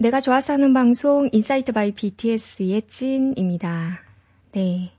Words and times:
내가 0.00 0.18
좋아서 0.18 0.54
하는 0.54 0.72
방송 0.72 1.28
Insight 1.30 1.72
by 1.72 1.92
BTS의 1.92 2.80
찐입니다. 2.88 4.00
네. 4.52 4.92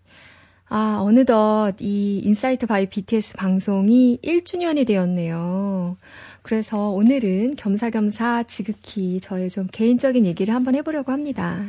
아, 0.69 0.99
어느덧 1.01 1.73
이 1.79 2.19
Insight 2.23 2.67
by 2.67 2.87
BTS 2.87 3.35
방송이 3.35 4.19
1주년이 4.23 4.85
되었네요. 4.85 5.97
그래서 6.43 6.89
오늘은 6.89 7.55
겸사겸사 7.55 8.43
지극히 8.43 9.19
저의 9.19 9.49
좀 9.49 9.65
개인적인 9.71 10.27
얘기를 10.27 10.53
한번 10.53 10.75
해보려고 10.75 11.11
합니다. 11.11 11.65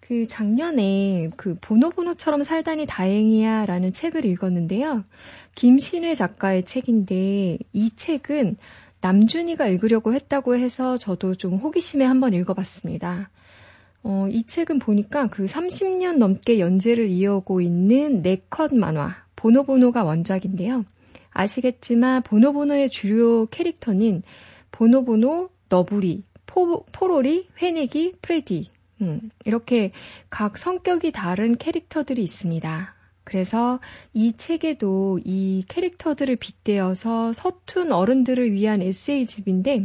그 0.00 0.26
작년에 0.26 1.30
그 1.36 1.56
보노보노처럼 1.60 2.42
살다니 2.42 2.86
다행이야 2.86 3.66
라는 3.66 3.92
책을 3.92 4.24
읽었는데요. 4.24 5.04
김신회 5.54 6.16
작가의 6.16 6.64
책인데 6.64 7.58
이 7.72 7.90
책은 7.94 8.56
남준이가 9.00 9.66
읽으려고 9.68 10.14
했다고 10.14 10.56
해서 10.56 10.98
저도 10.98 11.34
좀 11.34 11.54
호기심에 11.54 12.04
한번 12.04 12.34
읽어봤습니다. 12.34 13.30
어, 14.02 14.26
이 14.30 14.44
책은 14.44 14.78
보니까 14.78 15.28
그 15.28 15.46
30년 15.46 16.18
넘게 16.18 16.60
연재를 16.60 17.08
이어오고 17.08 17.60
있는 17.60 18.22
네컷 18.22 18.74
만화, 18.74 19.14
보노보노가 19.36 20.04
원작인데요. 20.04 20.84
아시겠지만 21.30 22.22
보노보노의 22.22 22.90
주요 22.90 23.46
캐릭터는 23.46 24.22
보노보노, 24.70 25.50
너부리, 25.68 26.24
포, 26.46 26.84
포로리, 26.86 27.46
홰내기, 27.60 28.14
프레디, 28.22 28.68
음, 29.00 29.20
이렇게 29.44 29.90
각 30.30 30.58
성격이 30.58 31.12
다른 31.12 31.56
캐릭터들이 31.56 32.22
있습니다. 32.22 32.94
그래서 33.28 33.78
이 34.14 34.32
책에도 34.32 35.20
이 35.22 35.62
캐릭터들을 35.68 36.34
빗대어서 36.36 37.34
서툰 37.34 37.92
어른들을 37.92 38.52
위한 38.52 38.80
에세이집인데 38.80 39.80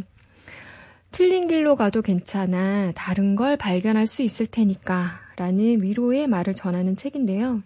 틀린 1.11 1.49
길로 1.49 1.75
가도 1.75 2.01
괜찮아 2.01 2.93
다른 2.95 3.35
걸 3.35 3.57
발견할 3.57 4.07
수 4.07 4.21
있을 4.21 4.45
테니까 4.45 5.19
라는 5.35 5.83
위로의 5.83 6.27
말을 6.27 6.53
전하는 6.53 6.95
책인데요. 6.95 7.61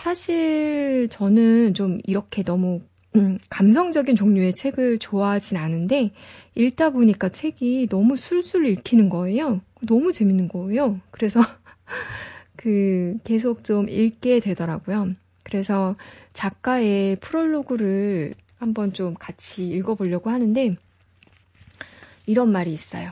사실 0.00 1.08
저는 1.10 1.74
좀 1.74 1.98
이렇게 2.04 2.44
너무 2.44 2.80
음, 3.16 3.38
감성적인 3.50 4.14
종류의 4.14 4.54
책을 4.54 5.00
좋아하진 5.00 5.56
않은데 5.56 6.12
읽다 6.54 6.90
보니까 6.90 7.30
책이 7.30 7.88
너무 7.90 8.16
술술 8.16 8.66
읽히는 8.66 9.08
거예요. 9.08 9.60
너무 9.82 10.12
재밌는 10.12 10.46
거예요. 10.46 11.00
그래서 11.10 11.40
그 12.64 13.18
계속 13.24 13.62
좀 13.62 13.90
읽게 13.90 14.40
되더라고요. 14.40 15.10
그래서 15.42 15.94
작가의 16.32 17.16
프롤로그를 17.16 18.34
한번 18.56 18.94
좀 18.94 19.12
같이 19.12 19.68
읽어보려고 19.68 20.30
하는데 20.30 20.74
이런 22.24 22.50
말이 22.50 22.72
있어요. 22.72 23.10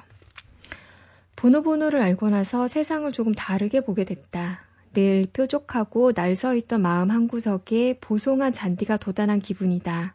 보노보노를 1.36 2.00
알고 2.00 2.30
나서 2.30 2.66
세상을 2.66 3.12
조금 3.12 3.34
다르게 3.34 3.82
보게 3.82 4.06
됐다. 4.06 4.62
늘 4.94 5.26
뾰족하고 5.30 6.12
날서 6.16 6.54
있던 6.54 6.80
마음 6.80 7.10
한 7.10 7.28
구석에 7.28 7.98
보송한 8.00 8.54
잔디가 8.54 8.96
돋아난 8.96 9.40
기분이다. 9.40 10.14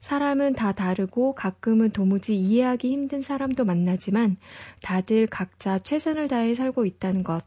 사람은 0.00 0.56
다 0.56 0.72
다르고 0.72 1.34
가끔은 1.34 1.88
도무지 1.88 2.38
이해하기 2.38 2.92
힘든 2.92 3.22
사람도 3.22 3.64
만나지만 3.64 4.36
다들 4.82 5.26
각자 5.26 5.78
최선을 5.78 6.28
다해 6.28 6.54
살고 6.54 6.84
있다는 6.84 7.24
것. 7.24 7.42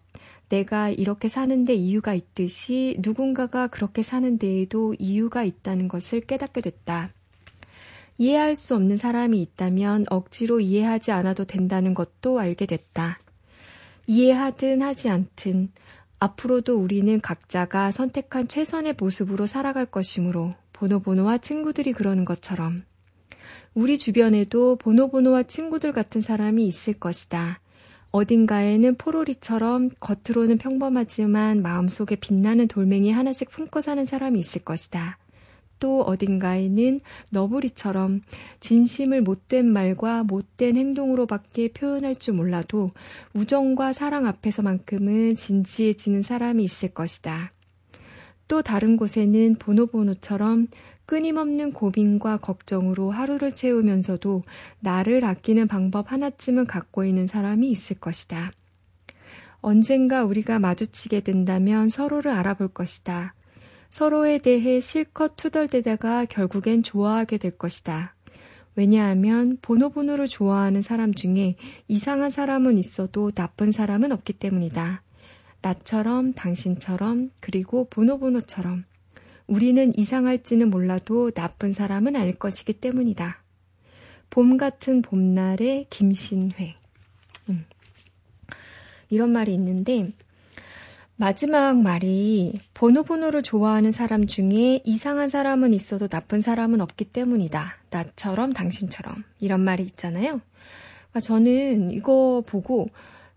내가 0.50 0.90
이렇게 0.90 1.28
사는데 1.28 1.74
이유가 1.74 2.14
있듯이 2.14 2.96
누군가가 3.00 3.68
그렇게 3.68 4.02
사는 4.02 4.38
데에도 4.38 4.96
이유가 4.98 5.44
있다는 5.44 5.88
것을 5.88 6.22
깨닫게 6.22 6.62
됐다. 6.62 7.12
이해할 8.18 8.56
수 8.56 8.76
없는 8.76 8.98
사람이 8.98 9.42
있다면 9.42 10.06
억지로 10.10 10.60
이해하지 10.60 11.12
않아도 11.12 11.46
된다는 11.46 11.94
것도 11.94 12.40
알게 12.40 12.66
됐다. 12.66 13.20
이해하든 14.08 14.82
하지 14.82 15.10
않든 15.10 15.72
앞으로도 16.20 16.78
우리는 16.78 17.20
각자가 17.22 17.92
선택한 17.92 18.48
최선의 18.48 18.96
모습으로 18.98 19.46
살아갈 19.46 19.86
것이므로 19.86 20.56
보노보노와 20.74 21.40
친구들이 21.40 21.92
그러는 21.92 22.26
것처럼 22.26 22.84
우리 23.76 23.98
주변에도 23.98 24.78
보노보노와 24.78 25.44
친구들 25.44 25.92
같은 25.92 26.22
사람이 26.22 26.66
있을 26.66 26.94
것이다. 26.94 27.60
어딘가에는 28.12 28.96
포로리처럼 28.96 29.90
겉으로는 30.00 30.58
평범하지만 30.58 31.62
마음속에 31.62 32.16
빛나는 32.16 32.68
돌멩이 32.68 33.12
하나씩 33.12 33.50
품고 33.50 33.82
사는 33.82 34.06
사람이 34.06 34.40
있을 34.40 34.64
것이다. 34.64 35.18
또 35.80 36.02
어딘가에는 36.02 37.02
너부리처럼 37.30 38.22
진심을 38.60 39.22
못된 39.22 39.66
말과 39.66 40.24
못된 40.24 40.76
행동으로밖에 40.76 41.70
표현할 41.70 42.16
줄 42.16 42.34
몰라도 42.34 42.88
우정과 43.34 43.94
사랑 43.94 44.26
앞에서만큼은 44.26 45.36
진지해지는 45.36 46.24
사람이 46.24 46.64
있을 46.64 46.90
것이다. 46.90 47.52
또 48.48 48.62
다른 48.62 48.98
곳에는 48.98 49.56
보노보노처럼 49.60 50.68
끊임없는 51.08 51.72
고민과 51.72 52.38
걱정으로 52.38 53.12
하루를 53.12 53.56
채우면서도 53.56 54.44
나를 54.82 55.24
아끼는 55.24 55.68
방법 55.68 56.12
하나쯤은 56.12 56.68
갖고 56.68 57.06
있는 57.06 57.28
사람이 57.28 57.70
있을 57.72 57.98
것이다. 58.00 58.52
언젠가 59.62 60.24
우리가 60.26 60.60
마주치게 60.60 61.22
된다면 61.22 61.90
서로를 61.90 62.32
알아볼 62.32 62.68
것이다. 62.68 63.34
서로에 63.90 64.38
대해 64.38 64.82
실컷 64.82 65.38
투덜대다가 65.38 66.26
결국엔 66.26 66.84
좋아하게 66.84 67.38
될 67.38 67.58
것이다. 67.58 68.14
왜냐하면 68.76 69.58
보노보노를 69.62 70.28
좋아하는 70.28 70.82
사람 70.82 71.14
중에 71.14 71.56
이상한 71.88 72.30
사람은 72.30 72.78
있어도 72.78 73.32
나쁜 73.32 73.72
사람은 73.72 74.12
없기 74.12 74.34
때문이다. 74.34 75.02
나처럼, 75.62 76.34
당신처럼, 76.34 77.32
그리고 77.40 77.88
보노보노처럼. 77.90 78.84
우리는 79.48 79.98
이상할지는 79.98 80.70
몰라도 80.70 81.32
나쁜 81.32 81.74
사람은 81.74 82.16
아닐 82.16 82.38
것이기 82.38 82.74
때문이다. 82.74 83.42
봄 84.30 84.58
같은 84.58 85.02
봄날의 85.02 85.88
김신회. 85.90 86.76
음. 87.50 87.66
이런 89.10 89.32
말이 89.32 89.54
있는데, 89.54 90.12
마지막 91.16 91.78
말이 91.78 92.60
보노보노를 92.76 93.42
좋아하는 93.42 93.92
사람 93.92 94.28
중에 94.28 94.82
이상한 94.84 95.30
사람은 95.30 95.74
있어도 95.74 96.08
나쁜 96.08 96.42
사람은 96.42 96.80
없기 96.80 97.06
때문이다. 97.06 97.78
나처럼 97.90 98.54
당신처럼. 98.54 99.24
이런 99.40 99.62
말이 99.62 99.84
있잖아요. 99.84 100.42
그러니까 101.10 101.20
저는 101.22 101.90
이거 101.92 102.44
보고 102.46 102.90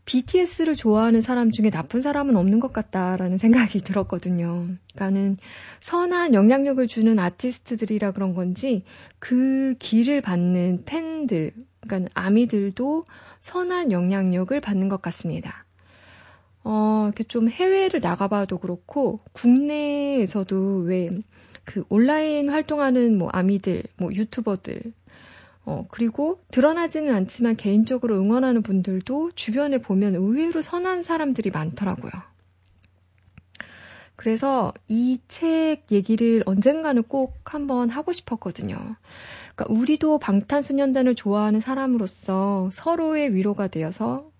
BTS를 0.04 0.74
좋아하는 0.74 1.20
사람 1.20 1.50
중에 1.50 1.70
나쁜 1.70 2.00
사람은 2.00 2.36
없는 2.36 2.60
것 2.60 2.72
같다라는 2.72 3.38
생각이 3.38 3.80
들었거든요. 3.80 4.68
그러니까는 4.94 5.38
선한 5.80 6.34
영향력을 6.34 6.86
주는 6.86 7.18
아티스트들이라 7.18 8.12
그런 8.12 8.34
건지 8.34 8.80
그 9.18 9.74
길을 9.78 10.20
받는 10.20 10.82
팬들, 10.84 11.52
그러니까 11.80 12.10
아미들도 12.14 13.02
선한 13.40 13.92
영향력을 13.92 14.58
받는 14.60 14.88
것 14.88 15.00
같습니다. 15.02 15.64
어, 16.62 17.04
이렇게 17.06 17.24
좀 17.24 17.48
해외를 17.48 18.00
나가봐도 18.00 18.58
그렇고 18.58 19.18
국내에서도 19.32 20.84
왜 20.86 21.08
그 21.64 21.84
온라인 21.88 22.48
활동하는 22.48 23.16
뭐 23.16 23.28
아미들, 23.30 23.84
뭐 23.96 24.12
유튜버들 24.12 24.80
어, 25.64 25.86
그리고 25.90 26.40
드러나지는 26.50 27.14
않지만 27.14 27.56
개인적으로 27.56 28.16
응원하는 28.16 28.62
분들도 28.62 29.32
주변에 29.32 29.78
보면 29.78 30.14
의외로 30.14 30.62
선한 30.62 31.02
사람들이 31.02 31.50
많더라고요. 31.50 32.10
그래서 34.16 34.72
이 34.88 35.18
책 35.28 35.84
얘기를 35.90 36.42
언젠가는 36.44 37.02
꼭 37.04 37.40
한번 37.54 37.88
하고 37.88 38.12
싶었거든요. 38.12 38.76
그러니까 39.54 39.64
우리도 39.68 40.18
방탄소년단을 40.18 41.14
좋아하는 41.14 41.60
사람으로서 41.60 42.68
서로의 42.72 43.34
위로가 43.34 43.68
되어서 43.68 44.30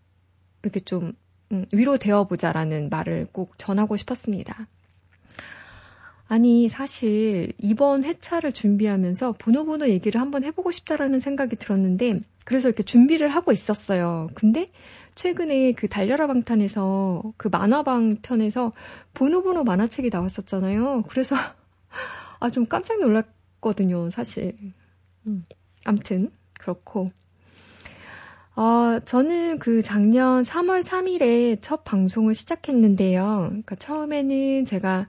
이렇게 0.62 0.80
좀 0.80 1.12
음, 1.52 1.64
위로되어 1.72 2.24
보자라는 2.24 2.90
말을 2.90 3.28
꼭 3.32 3.58
전하고 3.58 3.96
싶었습니다. 3.96 4.66
아니, 6.30 6.68
사실 6.68 7.52
이번 7.58 8.04
회차를 8.04 8.52
준비하면서 8.52 9.32
보노보노 9.32 9.88
얘기를 9.88 10.20
한번 10.20 10.44
해보고 10.44 10.70
싶다라는 10.70 11.18
생각이 11.18 11.56
들었는데, 11.56 12.20
그래서 12.44 12.68
이렇게 12.68 12.84
준비를 12.84 13.30
하고 13.30 13.50
있었어요. 13.50 14.28
근데 14.36 14.66
최근에 15.16 15.72
그 15.72 15.88
달려라 15.88 16.28
방탄에서 16.28 17.24
그 17.36 17.48
만화방 17.48 18.18
편에서 18.22 18.70
보노보노 19.12 19.64
만화책이 19.64 20.10
나왔었잖아요. 20.12 21.02
그래서 21.08 21.34
아, 22.38 22.48
좀 22.48 22.64
깜짝 22.64 23.00
놀랐거든요, 23.00 24.10
사실. 24.10 24.54
음, 25.26 25.44
암튼, 25.84 26.30
그렇고. 26.52 27.06
어, 28.54 29.00
저는 29.04 29.58
그 29.58 29.82
작년 29.82 30.44
3월 30.44 30.84
3일에 30.84 31.58
첫 31.60 31.82
방송을 31.82 32.34
시작했는데요. 32.34 33.46
그러니까 33.48 33.74
처음에는 33.74 34.64
제가 34.64 35.08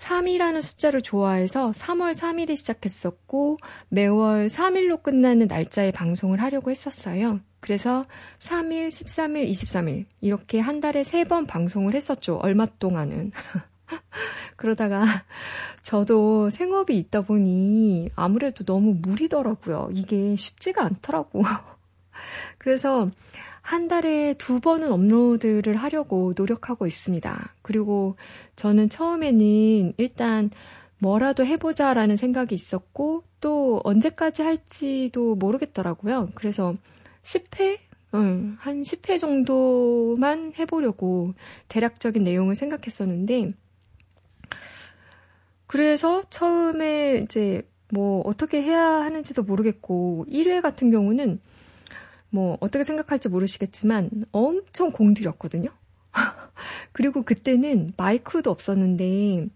3이라는 0.00 0.62
숫자를 0.62 1.02
좋아해서 1.02 1.72
3월 1.72 2.14
3일에 2.14 2.56
시작했었고 2.56 3.58
매월 3.88 4.46
3일로 4.46 5.02
끝나는 5.02 5.46
날짜에 5.46 5.90
방송을 5.92 6.40
하려고 6.40 6.70
했었어요. 6.70 7.40
그래서 7.60 8.02
3일, 8.38 8.88
13일, 8.88 9.48
23일 9.50 10.06
이렇게 10.22 10.58
한 10.60 10.80
달에 10.80 11.02
세 11.04 11.24
번 11.24 11.46
방송을 11.46 11.94
했었죠. 11.94 12.36
얼마 12.42 12.64
동안은. 12.64 13.32
그러다가 14.56 15.04
저도 15.82 16.48
생업이 16.50 16.96
있다 16.96 17.20
보니 17.22 18.10
아무래도 18.16 18.64
너무 18.64 18.94
무리더라고요. 18.94 19.90
이게 19.92 20.34
쉽지가 20.34 20.82
않더라고. 20.84 21.42
그래서 22.58 23.08
한 23.70 23.86
달에 23.86 24.34
두 24.34 24.58
번은 24.58 24.90
업로드를 24.90 25.76
하려고 25.76 26.32
노력하고 26.36 26.88
있습니다. 26.88 27.54
그리고 27.62 28.16
저는 28.56 28.88
처음에는 28.88 29.92
일단 29.96 30.50
뭐라도 30.98 31.46
해보자라는 31.46 32.16
생각이 32.16 32.52
있었고 32.52 33.22
또 33.40 33.80
언제까지 33.84 34.42
할지도 34.42 35.36
모르겠더라고요. 35.36 36.30
그래서 36.34 36.74
10회? 37.22 37.78
응, 38.14 38.56
한 38.58 38.82
10회 38.82 39.20
정도만 39.20 40.52
해보려고 40.58 41.34
대략적인 41.68 42.24
내용을 42.24 42.56
생각했었는데 42.56 43.50
그래서 45.68 46.22
처음에 46.28 47.20
이제 47.22 47.62
뭐 47.92 48.20
어떻게 48.22 48.62
해야 48.62 48.84
하는지도 48.84 49.44
모르겠고 49.44 50.26
1회 50.28 50.60
같은 50.60 50.90
경우는 50.90 51.38
뭐 52.30 52.56
어떻게 52.60 52.84
생각할지 52.84 53.28
모르시겠지만 53.28 54.10
엄청 54.32 54.90
공들였거든요. 54.92 55.70
그리고 56.92 57.22
그때는 57.22 57.92
마이크도 57.96 58.50
없었는데 58.50 59.46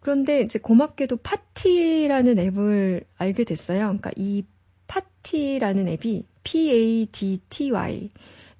그런데 0.00 0.42
이제 0.42 0.58
고맙게도 0.58 1.18
파티라는 1.18 2.38
앱을 2.38 3.04
알게 3.18 3.44
됐어요. 3.44 3.86
그러니까 3.86 4.12
이 4.16 4.44
파티라는 4.86 5.88
앱이 5.88 6.24
P-A-D-T-Y 6.44 8.08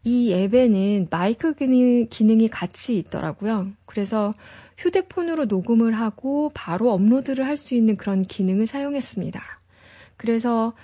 이 0.05 0.33
앱에는 0.33 1.09
마이크 1.11 1.55
기능 1.55 2.41
이 2.41 2.49
같이 2.49 2.99
있더라고요. 2.99 3.69
그래서 3.87 4.33
휴대폰으로 4.79 5.47
녹음을 5.47 5.93
하고 5.95 6.51
바로 6.55 6.93
업로드를 6.93 7.47
할 7.47 7.57
수 7.57 7.75
있는 7.75 7.97
그런 7.97 8.23
기능을 8.23 8.67
사용했습니다. 8.67 9.41
그래서 10.17 10.75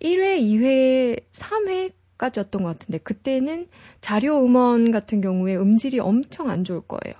1회, 0.00 0.38
2회, 0.40 1.20
3회까지였던 1.32 2.62
것 2.62 2.64
같은데 2.64 2.98
그때는 2.98 3.68
자료 4.00 4.44
음원 4.44 4.90
같은 4.90 5.20
경우에 5.20 5.56
음질이 5.56 6.00
엄청 6.00 6.50
안 6.50 6.64
좋을 6.64 6.80
거예요. 6.82 7.14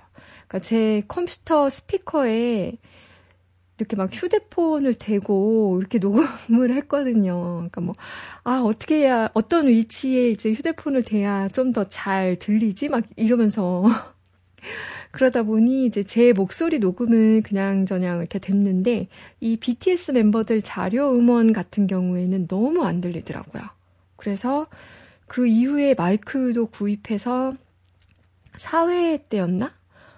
그러니까 0.47 0.59
제 0.59 1.03
컴퓨터 1.07 1.69
스피커에 1.69 2.77
이렇게 3.79 3.95
막 3.95 4.09
휴대폰을 4.13 4.93
대고 4.95 5.79
이렇게 5.79 5.97
녹음을 5.99 6.75
했거든요. 6.77 7.55
그러니까 7.57 7.81
뭐, 7.81 7.93
아, 8.43 8.61
어떻게 8.63 8.97
해야, 8.99 9.29
어떤 9.33 9.67
위치에 9.67 10.29
이제 10.29 10.51
휴대폰을 10.53 11.03
대야 11.03 11.47
좀 11.49 11.73
더 11.73 11.85
잘 11.89 12.37
들리지? 12.39 12.89
막 12.89 13.03
이러면서. 13.17 13.83
그러다 15.13 15.43
보니 15.43 15.85
이제 15.85 16.03
제 16.03 16.33
목소리 16.33 16.79
녹음은 16.79 17.43
그냥 17.43 17.85
저냥 17.85 18.17
이렇게 18.17 18.39
됐는데 18.39 19.05
이 19.41 19.57
BTS 19.57 20.11
멤버들 20.11 20.63
자료 20.63 21.13
음원 21.13 21.53
같은 21.53 21.85
경우에는 21.85 22.47
너무 22.47 22.83
안 22.83 22.99
들리더라고요. 22.99 23.61
그래서 24.15 24.65
그 25.27 25.45
이후에 25.45 25.93
마이크도 25.93 26.65
구입해서 26.65 27.53
4회 28.53 29.29
때였나? 29.29 29.71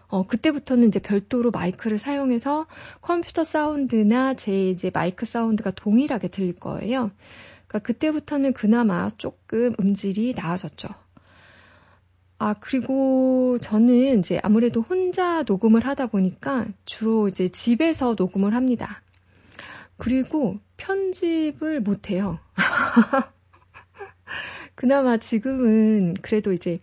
어, 0.07 0.25
그때부터는 0.27 0.87
이제 0.87 0.99
별도로 0.99 1.51
마이크를 1.51 1.97
사용해서 1.97 2.65
컴퓨터 3.01 3.43
사운드나 3.43 4.33
제 4.35 4.69
이제 4.69 4.91
마이크 4.93 5.25
사운드가 5.25 5.71
동일하게 5.71 6.29
들릴 6.29 6.55
거예요. 6.55 7.11
그러니까 7.67 7.79
그때부터는 7.79 8.53
그나마 8.53 9.09
조금 9.17 9.73
음질이 9.77 10.35
나아졌죠. 10.37 10.87
아, 12.37 12.53
그리고 12.59 13.57
저는 13.61 14.19
이제 14.19 14.39
아무래도 14.43 14.81
혼자 14.81 15.43
녹음을 15.43 15.85
하다 15.85 16.07
보니까 16.07 16.67
주로 16.85 17.27
이제 17.27 17.49
집에서 17.49 18.15
녹음을 18.17 18.53
합니다. 18.53 19.01
그리고 19.97 20.59
편집을 20.77 21.81
못해요. 21.81 22.39
그나마 24.75 25.17
지금은 25.17 26.15
그래도 26.21 26.51
이제 26.53 26.77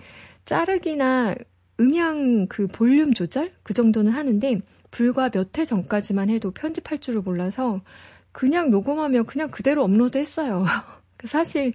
자르기나 0.45 1.35
음향 1.81 2.47
그 2.49 2.67
볼륨 2.67 3.15
조절? 3.15 3.53
그 3.63 3.75
정도는 3.75 4.13
하는데, 4.13 4.61
불과 4.91 5.31
몇 5.31 5.59
해 5.59 5.65
전까지만 5.65 6.31
해도 6.31 6.51
편집할 6.51 6.99
줄을 6.99 7.23
몰라서 7.23 7.81
그냥 8.33 8.71
녹음하면 8.71 9.27
그냥 9.27 9.51
그대로 9.51 9.85
업로드 9.85 10.19
했어요. 10.19 10.65
그 11.23 11.29
사실 11.29 11.73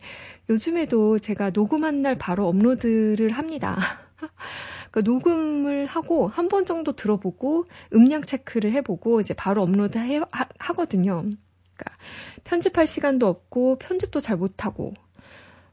요즘에도 0.50 1.20
제가 1.20 1.52
녹음한 1.52 2.02
날 2.02 2.18
바로 2.18 2.48
업로드를 2.48 3.32
합니다. 3.32 3.78
그 4.92 5.00
녹음을 5.00 5.86
하고 5.88 6.28
한 6.28 6.50
번 6.50 6.66
정도 6.66 6.94
들어보고 6.94 7.66
음량 7.94 8.24
체크를 8.24 8.72
해보고 8.74 9.20
이제 9.22 9.34
바로 9.34 9.62
업로드 9.64 9.98
해, 9.98 10.20
하, 10.32 10.74
거든요 10.74 11.22
그러니까 11.24 11.98
편집할 12.44 12.88
시간도 12.88 13.28
없고 13.28 13.78
편집도 13.80 14.20
잘 14.20 14.38
못하고. 14.38 14.94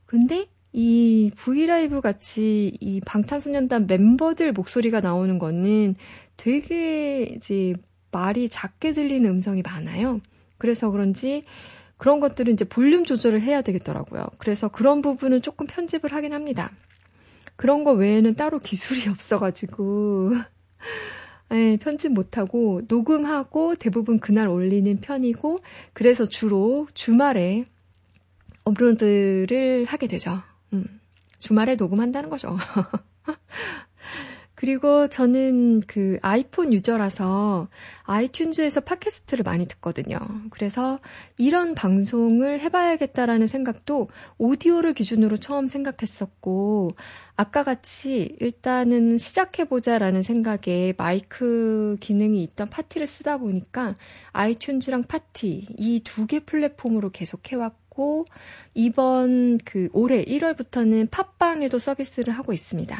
근데 0.07 0.47
이 0.73 1.31
브이라이브 1.37 2.01
같이 2.01 2.77
이 2.81 3.01
방탄소년단 3.01 3.87
멤버들 3.87 4.53
목소리가 4.53 5.01
나오는 5.01 5.39
거는 5.39 5.97
되게 6.37 7.25
이제 7.35 7.75
말이 8.13 8.49
작게 8.49 8.93
들리는 8.93 9.29
음성이 9.29 9.63
많아요. 9.63 10.21
그래서 10.59 10.91
그런지 10.91 11.43
그런 12.05 12.21
것들은 12.21 12.53
이제 12.53 12.67
볼륨 12.67 13.07
조절을 13.07 13.41
해야 13.41 13.63
되겠더라고요. 13.63 14.27
그래서 14.37 14.69
그런 14.69 15.01
부분은 15.01 15.41
조금 15.41 15.67
편집을 15.67 16.13
하긴 16.13 16.35
합니다. 16.35 16.71
그런 17.57 17.83
거 17.83 17.93
외에는 17.93 18.35
따로 18.35 18.59
기술이 18.59 19.09
없어가지고, 19.09 20.33
네, 21.49 21.79
편집 21.79 22.13
못하고, 22.13 22.83
녹음하고 22.89 23.77
대부분 23.77 24.21
그날 24.21 24.49
올리는 24.49 25.01
편이고, 25.01 25.61
그래서 25.95 26.27
주로 26.27 26.87
주말에 26.93 27.65
업로드를 28.65 29.87
하게 29.87 30.07
되죠. 30.07 30.43
음, 30.75 30.85
주말에 31.39 31.77
녹음한다는 31.77 32.29
거죠. 32.29 32.59
그리고 34.65 35.09
저는 35.09 35.83
그 35.87 36.17
아이폰 36.23 36.73
유저라서 36.73 37.69
아이튠즈에서 38.05 38.83
팟캐스트를 38.87 39.43
많이 39.43 39.67
듣거든요. 39.69 40.19
그래서 40.49 40.99
이런 41.37 41.75
방송을 41.75 42.61
해봐야겠다라는 42.61 43.47
생각도 43.47 44.09
오디오를 44.39 44.95
기준으로 44.95 45.37
처음 45.37 45.67
생각했었고, 45.67 46.93
아까 47.37 47.63
같이 47.63 48.35
일단은 48.41 49.19
시작해보자라는 49.19 50.23
생각에 50.23 50.95
마이크 50.97 51.99
기능이 52.01 52.43
있던 52.45 52.71
파티를 52.71 53.07
쓰다 53.07 53.37
보니까 53.37 53.97
아이튠즈랑 54.33 55.09
파티 55.09 55.67
이 55.77 56.01
두 56.05 56.27
개 56.27 56.41
플랫폼으로 56.41 57.11
계속 57.11 57.53
해왔고, 57.53 58.25
이번 58.73 59.59
그 59.59 59.91
올해 59.93 60.25
1월부터는 60.25 61.11
팟빵에도 61.11 61.79
서비스를 61.79 62.33
하고 62.33 62.55
있습니다. 62.55 62.97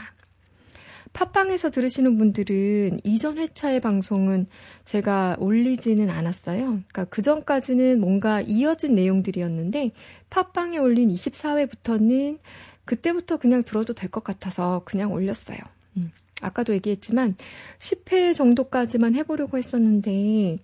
팟빵에서 1.15 1.71
들으시는 1.71 2.19
분들은 2.19 3.01
이전 3.05 3.39
회차의 3.39 3.81
방송은 3.81 4.47
제가 4.85 5.37
올리지는 5.39 6.11
않았어요. 6.11 6.65
그러니까 6.67 7.05
그 7.05 7.23
전까지는 7.23 8.01
뭔가 8.01 8.41
이어진 8.43 8.95
내용들이었는데 8.97 9.93
팟빵에 10.29 10.77
올린 10.79 11.09
24회부터는 11.11 12.39
그때부터 12.85 13.39
그냥 13.39 13.63
들어도 13.63 13.95
될 13.95 14.11
것 14.11 14.23
같아서 14.25 14.83
그냥 14.85 15.13
올렸어요. 15.13 15.59
음. 15.97 16.11
아까도 16.43 16.75
얘기했지만 16.75 17.37
10회 17.79 18.35
정도까지만 18.35 19.15
해보려고 19.15 19.57
했었는데 19.57 20.57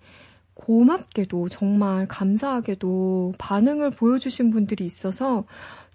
고맙게도 0.53 1.47
정말 1.49 2.07
감사하게도 2.07 3.33
반응을 3.39 3.91
보여주신 3.91 4.51
분들이 4.51 4.85
있어서 4.85 5.45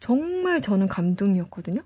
정말 0.00 0.60
저는 0.62 0.88
감동이었거든요. 0.88 1.82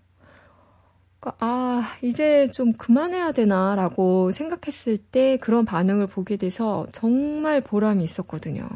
그러니까 1.21 1.37
아, 1.39 1.97
이제 2.03 2.49
좀 2.51 2.73
그만해야 2.73 3.33
되나라고 3.33 4.31
생각했을 4.31 4.97
때 4.97 5.37
그런 5.37 5.65
반응을 5.67 6.07
보게 6.07 6.37
돼서 6.37 6.87
정말 6.93 7.61
보람이 7.61 8.03
있었거든요. 8.03 8.67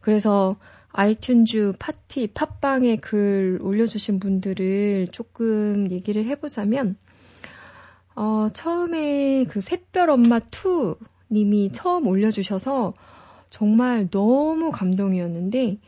그래서 0.00 0.56
아이튠즈 0.92 1.76
파티 1.78 2.28
팟빵에 2.28 2.96
글 2.96 3.58
올려주신 3.62 4.18
분들을 4.18 5.08
조금 5.12 5.90
얘기를 5.90 6.24
해보자면 6.26 6.96
어, 8.16 8.48
처음에 8.52 9.44
그 9.48 9.60
샛별 9.60 10.10
엄마 10.10 10.38
2 10.38 10.96
님이 11.30 11.70
처음 11.72 12.06
올려주셔서 12.08 12.94
정말 13.50 14.08
너무 14.10 14.72
감동이었는데 14.72 15.78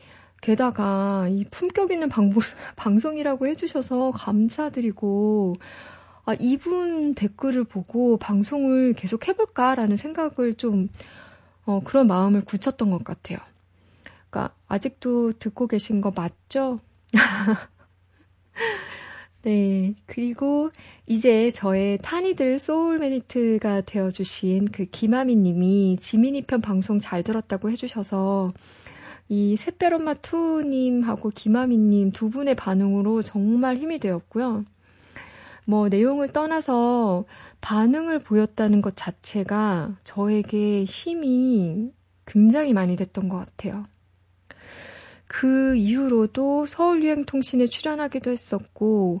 게다가 0.41 1.27
이 1.29 1.45
품격 1.51 1.91
있는 1.91 2.09
방송, 2.09 2.41
방송이라고 2.75 3.47
해주셔서 3.47 4.11
감사드리고, 4.11 5.55
아, 6.25 6.35
이분 6.39 7.13
댓글을 7.15 7.63
보고 7.63 8.17
방송을 8.17 8.93
계속 8.93 9.27
해볼까라는 9.27 9.97
생각을 9.97 10.55
좀, 10.55 10.89
어, 11.65 11.81
그런 11.83 12.07
마음을 12.07 12.43
굳혔던 12.43 12.89
것 12.89 13.03
같아요. 13.03 13.37
그러니까, 14.29 14.53
아직도 14.67 15.33
듣고 15.33 15.67
계신 15.67 16.01
거 16.01 16.11
맞죠? 16.11 16.79
네. 19.43 19.95
그리고 20.05 20.69
이제 21.07 21.49
저의 21.51 21.97
타니들 22.01 22.59
소울메니트가 22.59 23.81
되어주신 23.81 24.65
그 24.71 24.85
김아미 24.85 25.35
님이 25.35 25.97
지민이 25.99 26.43
편 26.43 26.61
방송 26.61 26.99
잘 26.99 27.23
들었다고 27.23 27.71
해주셔서 27.71 28.49
이 29.31 29.55
샛별엄마 29.55 30.15
투님하고 30.15 31.29
김아미 31.29 31.77
님 31.77 32.11
두 32.11 32.29
분의 32.29 32.55
반응으로 32.55 33.21
정말 33.21 33.77
힘이 33.77 33.97
되었고요. 33.97 34.65
뭐 35.63 35.87
내용을 35.87 36.33
떠나서 36.33 37.23
반응을 37.61 38.19
보였다는 38.19 38.81
것 38.81 38.97
자체가 38.97 39.95
저에게 40.03 40.83
힘이 40.83 41.93
굉장히 42.25 42.73
많이 42.73 42.97
됐던 42.97 43.29
것 43.29 43.37
같아요. 43.37 43.85
그 45.27 45.75
이후로도 45.77 46.65
서울유행통신에 46.65 47.67
출연하기도 47.67 48.31
했었고, 48.31 49.19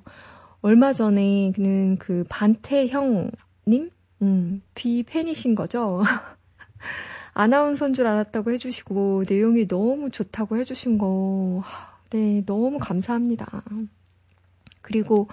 얼마 0.61 0.91
전에는 0.91 1.97
그 1.99 2.25
반태형님? 2.27 3.31
음, 4.23 4.61
비 4.75 5.03
팬이신 5.03 5.55
거죠? 5.55 6.03
아나운서인 7.33 7.93
줄 7.93 8.07
알았다고 8.07 8.51
해주시고, 8.51 9.25
내용이 9.27 9.67
너무 9.67 10.09
좋다고 10.09 10.57
해주신 10.57 10.97
거, 10.97 11.63
네, 12.09 12.43
너무 12.45 12.77
감사합니다. 12.77 13.63
그리고 14.81 15.27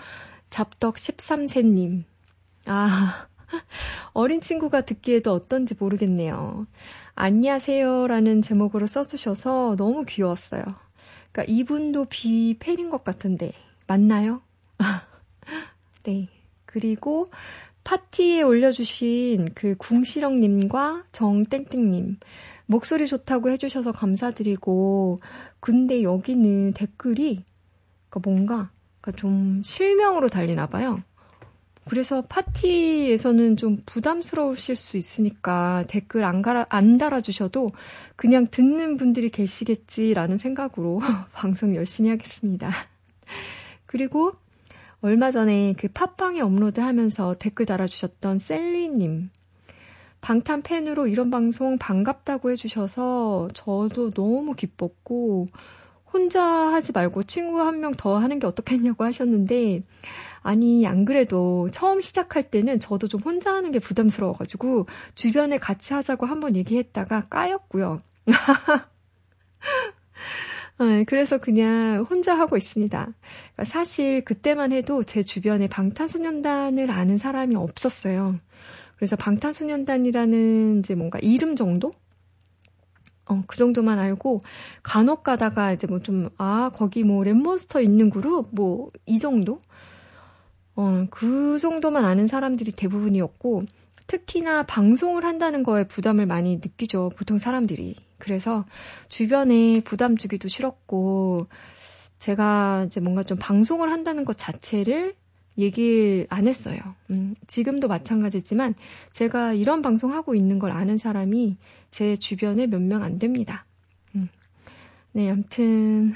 잡덕 0.50 0.94
13세님. 0.96 2.02
아, 2.66 3.26
어린 4.12 4.40
친구가 4.40 4.82
듣기에도 4.82 5.32
어떤지 5.32 5.74
모르겠네요. 5.78 6.66
안녕하세요라는 7.14 8.42
제목으로 8.42 8.86
써주셔서 8.86 9.74
너무 9.76 10.04
귀여웠어요. 10.04 10.62
그러니까 11.32 11.52
이분도 11.52 12.06
비팬인 12.06 12.90
것 12.90 13.04
같은데 13.04 13.52
맞나요? 13.86 14.42
네. 16.04 16.28
그리고 16.64 17.26
파티에 17.88 18.42
올려주신 18.42 19.48
그 19.54 19.74
궁시렁님과 19.78 21.04
정땡땡님 21.10 22.18
목소리 22.66 23.06
좋다고 23.06 23.48
해주셔서 23.48 23.92
감사드리고 23.92 25.16
근데 25.58 26.02
여기는 26.02 26.74
댓글이 26.74 27.38
그러니까 28.10 28.30
뭔가 28.30 28.70
그러니까 29.00 29.18
좀 29.18 29.62
실명으로 29.64 30.28
달리나 30.28 30.66
봐요. 30.66 31.02
그래서 31.86 32.20
파티에서는 32.28 33.56
좀 33.56 33.78
부담스러우실 33.86 34.76
수 34.76 34.98
있으니까 34.98 35.86
댓글 35.88 36.24
안, 36.24 36.42
갈아, 36.42 36.66
안 36.68 36.98
달아주셔도 36.98 37.70
그냥 38.16 38.48
듣는 38.50 38.98
분들이 38.98 39.30
계시겠지라는 39.30 40.36
생각으로 40.36 41.00
방송 41.32 41.74
열심히 41.74 42.10
하겠습니다. 42.10 42.70
그리고 43.86 44.34
얼마 45.00 45.30
전에 45.30 45.74
그 45.78 45.88
팟빵에 45.88 46.40
업로드 46.40 46.80
하면서 46.80 47.34
댓글 47.34 47.66
달아주셨던 47.66 48.38
셀리님. 48.38 49.30
방탄 50.20 50.62
팬으로 50.62 51.06
이런 51.06 51.30
방송 51.30 51.78
반갑다고 51.78 52.50
해주셔서 52.50 53.50
저도 53.54 54.10
너무 54.10 54.54
기뻤고, 54.54 55.46
혼자 56.12 56.42
하지 56.44 56.92
말고 56.92 57.24
친구 57.24 57.60
한 57.60 57.78
명 57.80 57.92
더 57.94 58.16
하는 58.18 58.38
게 58.40 58.46
어떻겠냐고 58.46 59.04
하셨는데, 59.04 59.82
아니, 60.42 60.86
안 60.86 61.04
그래도 61.04 61.68
처음 61.72 62.00
시작할 62.00 62.50
때는 62.50 62.80
저도 62.80 63.06
좀 63.08 63.20
혼자 63.22 63.54
하는 63.54 63.70
게 63.72 63.78
부담스러워가지고 63.78 64.86
주변에 65.14 65.58
같이 65.58 65.94
하자고 65.94 66.26
한번 66.26 66.56
얘기했다가 66.56 67.24
까였고요. 67.30 68.00
네, 70.80 71.04
그래서 71.04 71.38
그냥 71.38 72.06
혼자 72.08 72.38
하고 72.38 72.56
있습니다. 72.56 72.98
그러니까 72.98 73.64
사실 73.64 74.24
그때만 74.24 74.72
해도 74.72 75.02
제 75.02 75.22
주변에 75.24 75.66
방탄소년단을 75.68 76.90
아는 76.90 77.18
사람이 77.18 77.56
없었어요. 77.56 78.38
그래서 78.96 79.16
방탄소년단이라는 79.16 80.78
이제 80.80 80.94
뭔가 80.94 81.18
이름 81.20 81.56
정도? 81.56 81.90
어, 83.26 83.42
그 83.46 83.56
정도만 83.56 83.98
알고 83.98 84.40
간혹 84.82 85.22
가다가 85.22 85.72
이제 85.72 85.86
뭐 85.86 86.00
좀, 86.00 86.30
아, 86.38 86.70
거기 86.74 87.02
뭐 87.04 87.24
랩몬스터 87.24 87.82
있는 87.82 88.08
그룹? 88.08 88.48
뭐, 88.52 88.88
이 89.04 89.18
정도? 89.18 89.58
어, 90.76 91.06
그 91.10 91.58
정도만 91.58 92.04
아는 92.04 92.26
사람들이 92.28 92.72
대부분이었고, 92.72 93.64
특히나 94.08 94.64
방송을 94.64 95.24
한다는 95.24 95.62
거에 95.62 95.84
부담을 95.86 96.26
많이 96.26 96.56
느끼죠. 96.56 97.10
보통 97.16 97.38
사람들이. 97.38 97.94
그래서 98.18 98.64
주변에 99.08 99.82
부담 99.84 100.16
주기도 100.16 100.48
싫었고, 100.48 101.46
제가 102.18 102.84
이제 102.86 103.00
뭔가 103.00 103.22
좀 103.22 103.38
방송을 103.40 103.92
한다는 103.92 104.24
것 104.24 104.36
자체를 104.38 105.14
얘기를 105.58 106.26
안 106.30 106.48
했어요. 106.48 106.80
음, 107.10 107.34
지금도 107.48 107.88
마찬가지지만 107.88 108.74
제가 109.12 109.52
이런 109.54 109.82
방송 109.82 110.12
하고 110.14 110.34
있는 110.34 110.58
걸 110.58 110.72
아는 110.72 110.98
사람이 110.98 111.58
제 111.90 112.16
주변에 112.16 112.66
몇 112.66 112.80
명 112.80 113.02
안 113.02 113.18
됩니다. 113.18 113.66
음. 114.16 114.28
네, 115.12 115.30
아무튼 115.30 116.14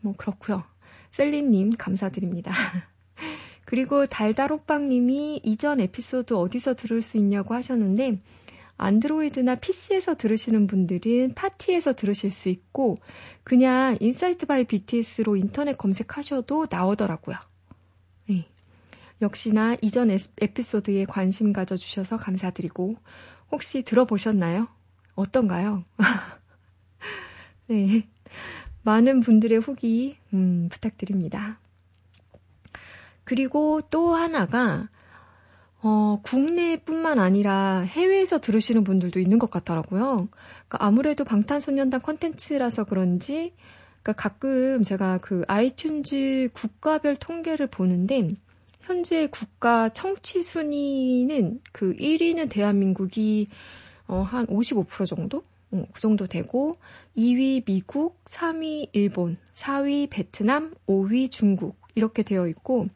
뭐 0.00 0.14
그렇고요. 0.16 0.64
셀리님 1.12 1.72
감사드립니다. 1.78 2.52
그리고 3.70 4.04
달달호빵님이 4.04 5.42
이전 5.44 5.78
에피소드 5.78 6.34
어디서 6.34 6.74
들을 6.74 7.00
수 7.02 7.18
있냐고 7.18 7.54
하셨는데 7.54 8.18
Android나 8.76 9.54
PC에서 9.54 10.16
들으시는 10.16 10.66
분들은 10.66 11.34
팟티에서 11.36 11.92
들으실 11.92 12.32
수 12.32 12.48
있고 12.48 12.96
그냥 13.44 13.96
Insight 14.00 14.46
by 14.46 14.64
BTS로 14.64 15.36
인터넷 15.36 15.78
검색하셔도 15.78 16.66
나오더라고요. 16.68 17.36
네. 18.28 18.48
역시나 19.22 19.76
이전 19.82 20.10
에피소드에 20.10 21.04
관심 21.04 21.52
가져주셔서 21.52 22.16
감사드리고 22.16 22.96
혹시 23.52 23.82
들어보셨나요? 23.84 24.66
어떤가요? 25.14 25.84
네. 27.68 28.08
많은 28.82 29.20
분들의 29.20 29.58
후기 29.60 30.16
음, 30.34 30.68
부탁드립니다. 30.72 31.60
그리고 33.30 33.80
또 33.90 34.16
하나가 34.16 34.88
어, 35.82 36.18
국내뿐만 36.24 37.20
아니라 37.20 37.78
해외에서 37.82 38.40
들으시는 38.40 38.82
분들도 38.82 39.20
있는 39.20 39.38
것 39.38 39.52
같더라고요. 39.52 40.28
그러니까 40.66 40.78
아무래도 40.80 41.22
방탄소년단 41.22 42.02
컨텐츠라서 42.02 42.82
그런지, 42.82 43.52
그러니까 44.02 44.12
가끔 44.14 44.82
제가 44.82 45.18
그 45.18 45.42
아이튠즈 45.42 46.52
국가별 46.54 47.14
통계를 47.14 47.68
보는데, 47.68 48.30
현재 48.80 49.28
국가 49.28 49.90
청취 49.90 50.42
순위는 50.42 51.60
그 51.70 51.94
1위는 51.94 52.50
대한민국이 52.50 53.46
어, 54.08 54.22
한 54.22 54.44
55% 54.48 55.06
정도? 55.06 55.44
어, 55.70 55.84
그 55.92 56.00
정도 56.00 56.26
되고, 56.26 56.74
2위 57.16 57.64
미국, 57.64 58.24
3위 58.24 58.88
일본, 58.92 59.36
4위 59.54 60.10
베트남, 60.10 60.74
5위 60.88 61.30
중국, 61.30 61.76
이렇게 61.94 62.24
되어 62.24 62.48
있고, 62.48 62.88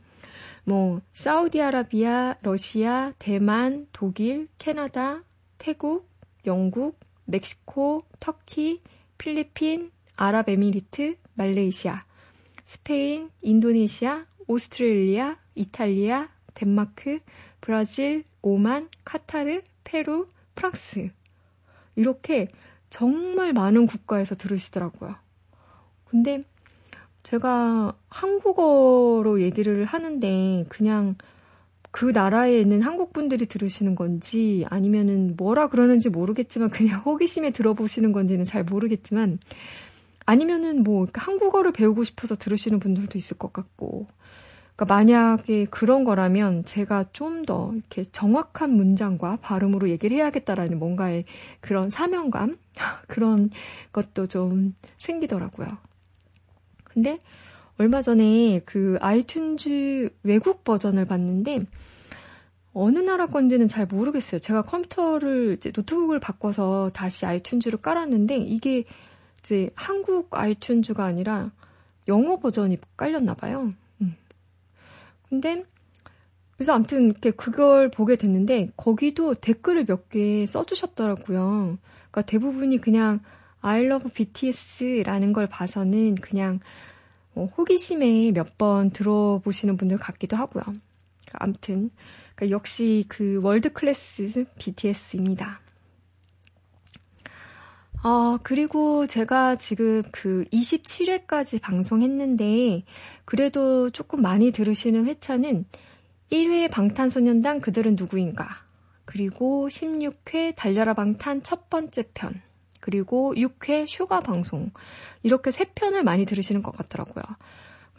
뭐 0.65 1.01
사우디아라비아, 1.13 2.37
러시아, 2.43 3.13
대만, 3.19 3.87
독일, 3.93 4.49
캐나다, 4.59 5.23
태국, 5.59 6.09
영국, 6.47 6.99
멕시코, 7.27 8.05
터키, 8.19 8.81
필리핀, 9.19 9.91
아랍에미리트, 10.17 11.17
말레이시아, 11.35 12.01
스페인, 12.67 13.31
인도네시아, 13.43 14.27
오스트레일리아, 14.47 15.37
이탈리아, 15.55 16.29
덴마크, 16.55 17.19
브라질, 17.61 18.25
오만, 18.43 18.89
카타르, 19.05 19.61
페루, 19.85 20.27
프랑스. 20.55 21.11
이렇게 21.97 22.49
정말 22.91 23.53
많은 23.53 23.87
국가에서 23.87 24.35
들으시더라고요. 24.35 25.15
근데 26.05 26.43
제가 27.25 27.95
한국어로 28.09 29.41
얘기를 29.43 29.85
하는데 29.85 30.65
그냥 30.69 31.17
그 31.91 32.07
나라에 32.07 32.61
있는 32.61 32.83
한국 32.83 33.13
분들이 33.13 33.47
들으시는 33.47 33.95
건지 33.95 34.65
아니면은 34.69 35.35
뭐라 35.37 35.69
그러는지 35.69 36.11
모르겠지만 36.11 36.71
그냥 36.71 37.01
호기심에 37.01 37.51
들어보시는 37.51 38.13
건지는 38.13 38.45
잘 38.45 38.63
모르겠지만 38.65 39.39
아니면은 40.27 40.85
뭐 40.85 41.07
한국어를 41.13 41.73
배우고 41.73 42.05
싶어서 42.05 42.37
들으시는 42.37 42.79
분들도 42.79 43.19
있을 43.19 43.39
것 43.39 43.53
같고 43.53 44.07
그러니까 44.77 44.95
만약에 44.95 45.67
그런 45.67 46.05
거라면 46.05 46.65
제가 46.65 47.07
좀 47.13 47.45
더 47.45 47.73
이렇게 47.75 48.05
정확한 48.05 48.75
문장과 48.75 49.37
발음으로 49.37 49.91
얘기를 49.91 50.17
해야겠다라는 50.17 50.79
뭔가의 50.79 51.25
그런 51.61 51.91
사명감 51.91 52.57
그런 53.07 53.51
것도 53.93 54.27
좀 54.27 54.75
생기더라고요. 54.97 55.69
근데 56.95 57.19
얼마 57.77 58.01
전에 58.01 58.61
그 58.65 58.97
iTunes 59.01 60.13
외국 60.23 60.65
버전을 60.65 61.05
봤는데 61.05 61.61
어느 62.73 62.99
나라 63.01 63.27
건지는 63.27 63.69
잘 63.69 63.87
모르겠어요. 63.87 64.39
제가 64.39 64.63
컴퓨터를 64.63 65.55
이제 65.59 65.73
노트북을 65.75 66.21
바꿔서 66.21 66.91
다시 66.95 67.25
iTunes를 67.27 67.83
깔았는데 67.83 68.37
이게 68.39 68.85
이제 69.41 69.69
한국 69.75 70.31
iTunes가 70.31 71.01
아니라 71.01 71.51
영어 72.09 72.39
버전이 72.39 72.79
깔렸나 72.97 73.35
봐요. 73.35 73.71
음. 74.01 74.17
근데 75.29 75.65
그래서 76.57 76.75
아무튼 76.75 77.07
이렇게 77.07 77.31
그걸 77.33 77.91
보게 77.91 78.17
됐는데 78.17 78.71
거기도 78.77 79.35
댓글을 79.35 79.85
몇 79.87 80.09
개 80.11 80.47
써주셨더라고요. 80.47 81.79
그러니까 82.11 82.23
대부분이 82.23 82.79
그냥 82.81 83.21
I 83.65 83.85
love 83.87 84.13
BTS라는 84.13 85.33
걸 85.33 85.47
봐서는 85.47 86.17
그냥 86.17 86.61
어, 87.35 87.49
호기심에 87.57 88.33
몇 88.33 88.59
번 88.59 88.91
들어보시는 88.91 89.77
분들 89.77 89.97
같기도 89.99 90.37
하고요. 90.37 90.63
아무튼 91.33 91.91
그러니까 92.35 92.55
역시 92.55 93.05
그 93.09 93.41
월드 93.43 93.73
클래스 93.73 94.45
BTS입니다. 94.59 95.61
아, 98.07 98.39
그리고 98.43 99.07
제가 99.07 99.57
지금 99.57 100.03
그 100.13 100.45
27회까지 100.53 101.59
방송했는데, 101.63 102.85
그래도 103.25 103.89
조금 103.89 104.21
많이 104.21 104.51
들으시는 104.53 105.07
회차는 105.07 105.65
1회 106.31 106.71
방탄소년단 106.71 107.63
그들은 107.63 107.97
누구인가, 107.97 108.47
그리고 109.07 109.69
16회 109.69 110.55
달려라 110.55 110.93
방탄 110.93 111.43
첫 111.43 111.71
번째 111.71 112.05
편, 112.13 112.43
그리고 112.85 113.33
6회 113.35 113.87
휴가 113.89 114.21
방송. 114.21 114.71
이렇게 115.23 115.51
세 115.51 115.65
편을 115.65 116.05
많이 116.05 116.27
들으시는 116.27 116.63
것 116.63 116.77
같더라고요. 116.77 117.25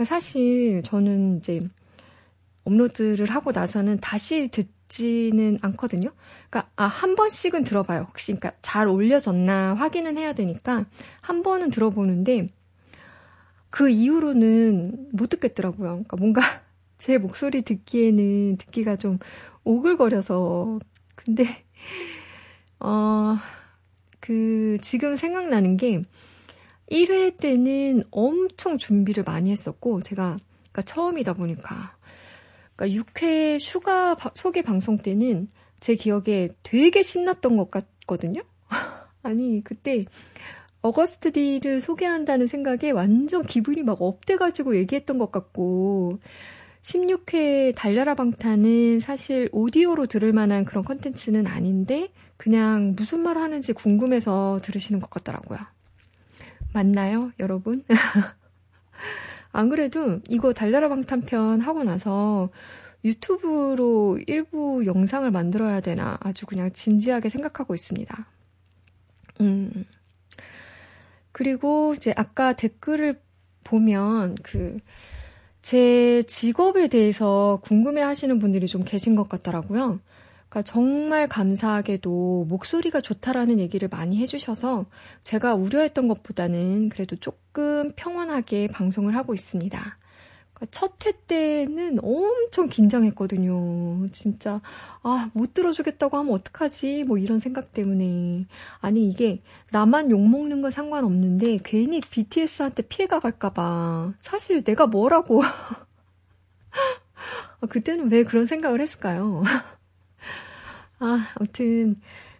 사실 0.05 0.83
저는 0.85 1.39
이제 1.39 1.59
업로드를 2.65 3.31
하고 3.31 3.51
나서는 3.51 3.99
다시 3.99 4.49
듣지는 4.49 5.57
않거든요. 5.63 6.11
그러니까 6.51 6.71
아, 6.75 6.85
한 6.85 7.15
번씩은 7.15 7.63
들어봐요. 7.63 8.01
혹시 8.09 8.27
그러니까 8.33 8.51
잘 8.61 8.87
올려졌나 8.87 9.73
확인은 9.73 10.19
해야 10.19 10.33
되니까 10.33 10.85
한 11.19 11.41
번은 11.41 11.71
들어보는데 11.71 12.49
그 13.71 13.89
이후로는 13.89 15.09
못 15.13 15.31
듣겠더라고요. 15.31 15.89
그러니까 15.89 16.17
뭔가 16.17 16.41
제 16.99 17.17
목소리 17.17 17.63
듣기에는 17.63 18.57
듣기가 18.57 18.97
좀 18.97 19.17
오글거려서 19.63 20.79
근데 21.15 21.65
어 22.79 23.39
그 24.25 24.79
지금 24.81 25.17
생각나는 25.17 25.77
게 25.77 26.01
1회 26.89 27.37
때는 27.37 28.03
엄청 28.09 28.79
준비를 28.79 29.23
많이 29.23 29.51
했었고 29.51 30.01
제가 30.01 30.37
그러니까 30.71 30.81
처음이다 30.81 31.33
보니까 31.33 31.95
그러니까 32.75 33.03
6회 33.03 33.59
슈가 33.59 34.17
소개 34.33 34.63
방송 34.63 34.97
때는 34.97 35.47
제 35.79 35.93
기억에 35.93 36.49
되게 36.63 37.03
신났던 37.03 37.55
것 37.57 37.69
같거든요. 37.69 38.41
아니 39.21 39.63
그때 39.63 40.05
Agust 40.81 41.31
D를 41.31 41.79
소개한다는 41.79 42.47
생각에 42.47 42.89
완전 42.91 43.43
기분이 43.43 43.83
막 43.83 44.01
up돼가지고 44.01 44.75
얘기했던 44.77 45.19
것 45.19 45.31
같고 45.31 46.19
16회 46.81 47.75
달려라 47.75 48.15
방탄은 48.15 48.99
사실 49.01 49.49
오디오로 49.51 50.07
들을 50.07 50.33
만한 50.33 50.65
그런 50.65 50.83
컨텐츠는 50.83 51.45
아닌데 51.45 52.09
그냥 52.37 52.93
무슨 52.95 53.19
말 53.19 53.37
하는지 53.37 53.73
궁금해서 53.73 54.59
들으시는 54.63 54.99
것 54.99 55.09
같더라고요. 55.09 55.59
맞나요, 56.73 57.31
여러분? 57.39 57.83
안 59.51 59.69
그래도 59.69 60.19
이거 60.27 60.51
달려라 60.51 60.89
방탄편 60.89 61.61
하고 61.61 61.83
나서 61.83 62.49
유튜브로 63.05 64.19
일부 64.27 64.85
영상을 64.85 65.29
만들어야 65.31 65.79
되나 65.79 66.17
아주 66.19 66.45
그냥 66.45 66.73
진지하게 66.73 67.29
생각하고 67.29 67.73
있습니다. 67.73 68.27
음. 69.41 69.85
그리고 71.31 71.93
이제 71.95 72.13
아까 72.15 72.53
댓글을 72.53 73.21
보면 73.63 74.35
그, 74.41 74.77
제 75.61 76.23
직업에 76.27 76.87
대해서 76.87 77.59
궁금해 77.63 78.01
하시는 78.01 78.37
분들이 78.39 78.67
좀 78.67 78.83
계신 78.83 79.15
것 79.15 79.27
같더라고요. 79.27 79.99
그러니까 80.55 80.71
정말 80.71 81.27
감사하게도 81.27 82.45
목소리가 82.47 83.01
좋다라는 83.01 83.59
얘기를 83.59 83.89
많이 83.89 84.17
해주셔서 84.19 84.85
제가 85.21 85.53
우려했던 85.53 86.07
것보다는 86.07 86.87
그래도 86.87 87.17
조금 87.17 87.91
평온하게 87.97 88.69
방송을 88.69 89.17
하고 89.17 89.33
있습니다. 89.33 89.97
그러니까 90.53 90.65
첫회 90.71 91.11
때는 91.27 91.99
엄청 92.01 92.69
긴장했거든요. 92.69 94.07
진짜, 94.13 94.61
아, 95.03 95.29
못 95.33 95.53
들어주겠다고 95.53 96.15
하면 96.19 96.33
어떡하지? 96.33 97.03
뭐 97.03 97.17
이런 97.17 97.39
생각 97.39 97.73
때문에. 97.73 98.45
아니, 98.79 99.09
이게 99.09 99.41
나만 99.73 100.09
욕먹는 100.09 100.61
건 100.61 100.71
상관없는데 100.71 101.59
괜히 101.65 101.99
BTS한테 101.99 102.83
피해가 102.83 103.19
갈까봐. 103.19 104.13
사실 104.21 104.63
내가 104.63 104.87
뭐라고. 104.87 105.41
아, 107.59 107.67
그때는 107.67 108.09
왜 108.09 108.23
그런 108.23 108.45
생각을 108.45 108.79
했을까요? 108.79 109.43
아, 110.99 111.29
아무튼. 111.35 111.99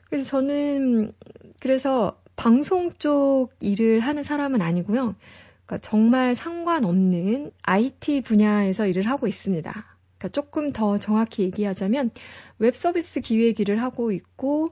그래서 0.10 0.30
저는, 0.30 1.12
그래서 1.60 2.20
방송 2.36 2.92
쪽 2.98 3.50
일을 3.60 4.00
하는 4.00 4.24
사람은 4.24 4.62
아니고요. 4.62 5.16
그러니까 5.66 5.78
정말 5.80 6.36
상관없는 6.36 7.52
IT 7.64 8.22
분야에서 8.22 8.88
일을 8.88 9.04
하고 9.04 9.28
있습니다. 9.28 9.72
그러니까 9.72 10.28
조금 10.30 10.72
더 10.72 10.98
정확히 10.98 11.44
얘기하자면 11.44 12.12
웹 12.60 12.76
서비스 12.76 13.20
기획 13.20 13.60
일을 13.60 13.82
하고 13.82 14.12
있고 14.12 14.70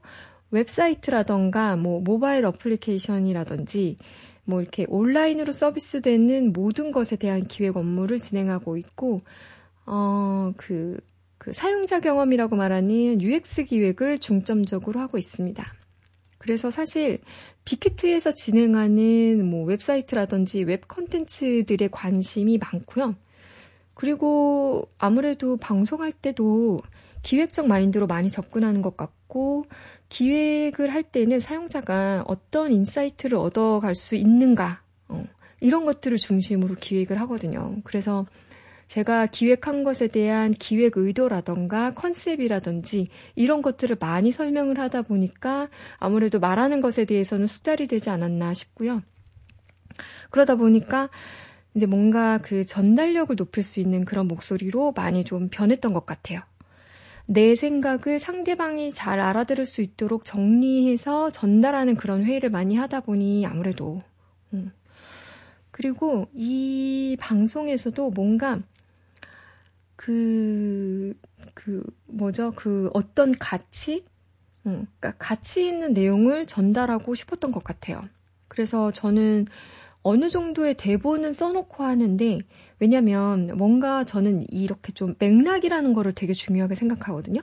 웹사이트라던가 0.52 1.76
뭐 1.76 2.00
모바일 2.00 2.46
어플리케이션이라든지 2.46 3.98
뭐 4.46 4.62
이렇게 4.62 4.86
온라인으로 4.88 5.52
서비스되는 5.52 6.54
모든 6.54 6.92
것에 6.92 7.16
대한 7.16 7.46
기획 7.48 7.78
업무를 7.78 8.20
진행하고 8.20 8.78
있고 8.78 9.20
어그 9.86 10.98
그 11.44 11.52
사용자 11.52 12.00
경험이라고 12.00 12.56
말하는 12.56 13.22
UX 13.22 13.66
기획을 13.66 14.20
중점적으로 14.20 15.02
하고 15.02 15.18
있습니다. 15.18 15.74
그래서 16.38 16.72
사실 16.72 17.18
BigHit에서 17.66 18.32
진행하는 18.32 19.46
뭐 19.46 19.66
웹사이트라든지 19.66 20.64
웹 20.64 20.88
컨텐츠들의 20.88 21.90
관심이 21.92 22.58
많고요. 22.60 23.16
그리고 23.94 24.88
아무래도 24.98 25.58
방송할 25.58 26.14
때도 26.14 26.80
기획적 27.24 27.68
마인드로 27.68 28.08
많이 28.08 28.30
접근하는 28.30 28.82
것 28.82 28.96
같고 28.96 29.66
기획을 30.08 30.94
할 30.94 31.04
때는 31.04 31.42
사용자가 31.42 32.24
어떤 32.26 32.72
insight를 32.72 33.38
얻어갈 33.38 33.96
수 33.96 34.16
있는가 34.16 34.82
어, 35.10 35.22
이런 35.60 35.84
것들을 35.84 36.18
중심으로 36.18 36.76
기획을 36.76 37.20
하거든요. 37.20 37.76
그래서 37.84 38.26
제가 38.88 39.26
기획한 39.28 39.84
것에 39.84 40.08
대한 40.08 40.52
기획 40.52 40.98
의도라던가 40.98 41.94
컨셉이라든지 41.94 43.08
이런 43.36 43.62
것들을 43.62 43.98
많이 44.00 44.32
설명을 44.32 44.80
하다 44.80 45.04
보니까 45.04 45.70
아무래도 45.98 46.40
말하는 46.40 46.82
것에 46.82 47.06
대해서는 47.06 47.48
숙달이 47.48 47.88
되지 47.88 48.10
않았나 48.10 48.54
싶고요. 48.54 49.02
그러다 50.30 50.56
보니까 50.56 51.10
이제 51.76 51.86
뭔가 51.86 52.38
그 52.38 52.66
전달력을 52.66 53.36
높일 53.36 53.64
수 53.64 53.80
있는 53.80 54.06
그런 54.06 54.28
목소리로 54.28 54.94
많이 54.94 55.24
좀 55.24 55.50
변했던 55.50 55.94
것 55.94 56.06
같아요. 56.06 56.42
내 57.26 57.56
생각을 57.56 58.20
상대방이 58.20 58.92
잘 58.92 59.20
알아들을 59.20 59.66
수 59.66 59.82
있도록 59.82 60.26
정리해서 60.26 61.30
전달하는 61.32 61.96
그런 61.96 62.24
회의를 62.24 62.50
많이 62.50 62.76
하다 62.76 63.02
보니 63.02 63.46
아무래도 63.46 64.02
음. 64.54 64.72
그리고 65.72 66.28
이 66.34 67.18
방송에서도 67.20 68.12
뭔가 68.12 68.60
그, 69.96 71.14
그, 71.54 71.84
뭐죠? 72.08 72.52
그 72.56 72.90
어떤 72.94 73.38
가치? 73.38 74.06
응, 74.66 74.88
그러니까 75.00 75.14
가치 75.18 75.68
있는 75.68 75.94
내용을 75.94 76.46
전달하고 76.46 77.16
싶었던 77.16 77.52
것 77.52 77.64
같아요. 77.64 78.02
그래서 78.48 78.92
저는 78.92 79.46
어느 80.02 80.30
정도의 80.30 80.76
대본은 80.76 81.34
써놓고 81.34 81.84
하는데, 81.84 82.40
왜냐면 82.80 83.52
뭔가 83.56 84.04
저는 84.04 84.46
이렇게 84.52 84.92
좀 84.92 85.16
맥락이라는 85.20 85.94
거를 85.94 86.14
되게 86.14 86.34
중요하게 86.34 86.76
생각하거든요. 86.76 87.42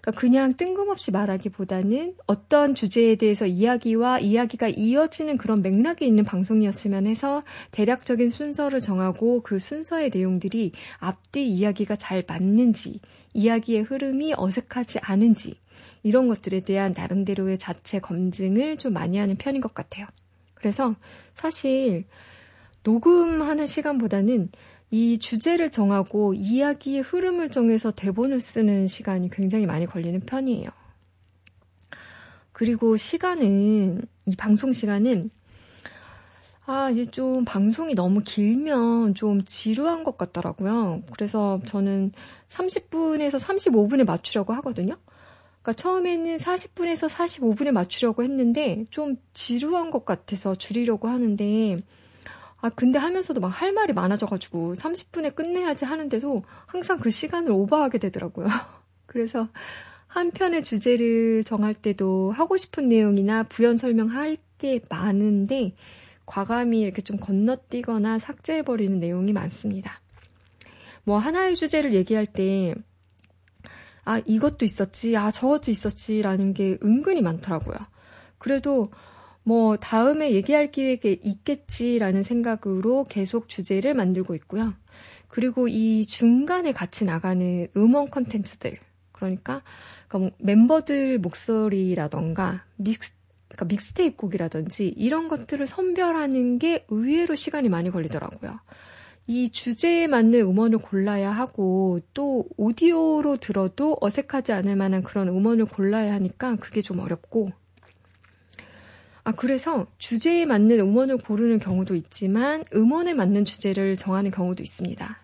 그러니까 0.00 0.20
그냥 0.20 0.56
뜬금없이 0.56 1.10
말하기보다는 1.10 2.16
어떤 2.26 2.74
주제에 2.74 3.14
대해서 3.14 3.46
이야기와 3.46 4.18
이야기가 4.18 4.68
이어지는 4.68 5.36
그런 5.36 5.62
맥락이 5.62 6.06
있는 6.06 6.24
방송이었으면 6.24 7.06
해서 7.06 7.42
대략적인 7.70 8.30
순서를 8.30 8.80
정하고 8.80 9.42
그 9.42 9.58
순서의 9.58 10.10
내용들이 10.12 10.72
앞뒤 10.98 11.48
이야기가 11.48 11.96
잘 11.96 12.24
맞는지, 12.26 13.00
이야기의 13.34 13.82
흐름이 13.82 14.34
어색하지 14.36 14.98
않은지, 15.00 15.56
이런 16.02 16.28
것들에 16.28 16.60
대한 16.60 16.94
나름대로의 16.96 17.58
자체 17.58 18.00
검증을 18.00 18.76
좀 18.76 18.92
많이 18.92 19.18
하는 19.18 19.36
편인 19.36 19.60
것 19.60 19.72
같아요. 19.74 20.06
그래서 20.54 20.94
사실 21.32 22.04
녹음하는 22.84 23.66
시간보다는 23.66 24.50
이 24.92 25.16
주제를 25.18 25.70
정하고 25.70 26.34
이야기의 26.34 27.00
흐름을 27.00 27.48
정해서 27.48 27.90
대본을 27.90 28.40
쓰는 28.40 28.86
시간이 28.86 29.30
굉장히 29.30 29.64
많이 29.64 29.86
걸리는 29.86 30.20
편이에요. 30.20 30.68
그리고 32.52 32.98
시간은, 32.98 34.02
이 34.26 34.36
방송 34.36 34.74
시간은, 34.74 35.30
아, 36.66 36.90
이제 36.90 37.06
좀 37.06 37.46
방송이 37.46 37.94
너무 37.94 38.20
길면 38.22 39.14
좀 39.14 39.42
지루한 39.46 40.04
것 40.04 40.18
같더라고요. 40.18 41.02
그래서 41.10 41.58
저는 41.64 42.12
30분에서 42.50 43.40
35분에 43.40 44.04
맞추려고 44.04 44.52
하거든요. 44.52 44.98
그러니까 45.62 45.72
처음에는 45.72 46.36
40분에서 46.36 47.08
45분에 47.08 47.70
맞추려고 47.72 48.22
했는데 48.24 48.84
좀 48.90 49.16
지루한 49.32 49.90
것 49.90 50.04
같아서 50.04 50.54
줄이려고 50.54 51.08
하는데 51.08 51.82
아, 52.62 52.70
근데 52.70 52.98
하면서도 52.98 53.40
막 53.40 53.48
할 53.48 53.72
말이 53.72 53.92
많아져가지고 53.92 54.74
30분에 54.74 55.34
끝내야지 55.34 55.84
하는데도 55.84 56.44
항상 56.66 56.98
그 56.98 57.10
시간을 57.10 57.50
오버하게 57.52 57.98
되더라고요. 57.98 58.46
그래서 59.06 59.48
한 60.06 60.30
편의 60.30 60.62
주제를 60.62 61.44
정할 61.44 61.74
때도 61.74 62.32
하고 62.32 62.56
싶은 62.56 62.88
내용이나 62.88 63.42
부연 63.44 63.76
설명할 63.76 64.36
게 64.58 64.80
많은데 64.88 65.74
과감히 66.24 66.80
이렇게 66.80 67.02
좀 67.02 67.18
건너뛰거나 67.18 68.18
삭제해버리는 68.18 68.98
내용이 69.00 69.32
많습니다. 69.32 70.00
뭐 71.04 71.18
하나의 71.18 71.56
주제를 71.56 71.94
얘기할 71.94 72.26
때, 72.26 72.74
아, 74.04 74.20
이것도 74.24 74.64
있었지, 74.64 75.16
아, 75.16 75.30
저것도 75.30 75.70
있었지라는 75.70 76.54
게 76.54 76.78
은근히 76.82 77.22
많더라고요. 77.22 77.76
그래도 78.38 78.90
뭐 79.44 79.76
다음에 79.76 80.32
얘기할 80.32 80.70
기회가 80.70 81.08
있겠지라는 81.22 82.22
생각으로 82.22 83.04
계속 83.04 83.48
주제를 83.48 83.94
만들고 83.94 84.34
있고요. 84.36 84.74
그리고 85.28 85.66
이 85.66 86.04
중간에 86.04 86.72
같이 86.72 87.04
나가는 87.04 87.66
음원 87.76 88.10
컨텐츠들, 88.10 88.76
그러니까, 89.12 89.62
그러니까 90.08 90.18
뭐 90.18 90.30
멤버들 90.38 91.18
목소리라던가 91.18 92.64
믹스 92.76 93.14
그러니까 93.48 93.66
믹스테이프 93.66 94.16
곡이라든지 94.16 94.88
이런 94.88 95.28
것들을 95.28 95.66
선별하는 95.66 96.58
게 96.58 96.86
의외로 96.88 97.34
시간이 97.34 97.68
많이 97.68 97.90
걸리더라고요. 97.90 98.58
이 99.26 99.50
주제에 99.50 100.06
맞는 100.06 100.40
음원을 100.40 100.78
골라야 100.78 101.30
하고 101.30 102.00
또 102.12 102.46
오디오로 102.56 103.36
들어도 103.36 103.96
어색하지 104.00 104.52
않을 104.52 104.74
만한 104.76 105.02
그런 105.02 105.28
음원을 105.28 105.66
골라야 105.66 106.12
하니까 106.14 106.56
그게 106.56 106.82
좀 106.82 106.98
어렵고 106.98 107.50
아 109.24 109.32
그래서 109.32 109.86
주제에 109.98 110.46
맞는 110.46 110.80
음원을 110.80 111.18
고르는 111.18 111.60
경우도 111.60 111.94
있지만 111.94 112.64
음원에 112.74 113.14
맞는 113.14 113.44
주제를 113.44 113.96
정하는 113.96 114.30
경우도 114.30 114.62
있습니다. 114.62 115.18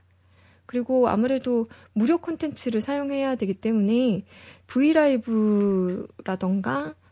그리고 0.66 1.08
아무래도 1.08 1.66
무료 1.94 2.18
콘텐츠를 2.18 2.80
사용해야 2.80 3.34
되기 3.36 3.54
때문에 3.54 4.22
V 4.66 4.77
LIVE라던가 4.77 6.04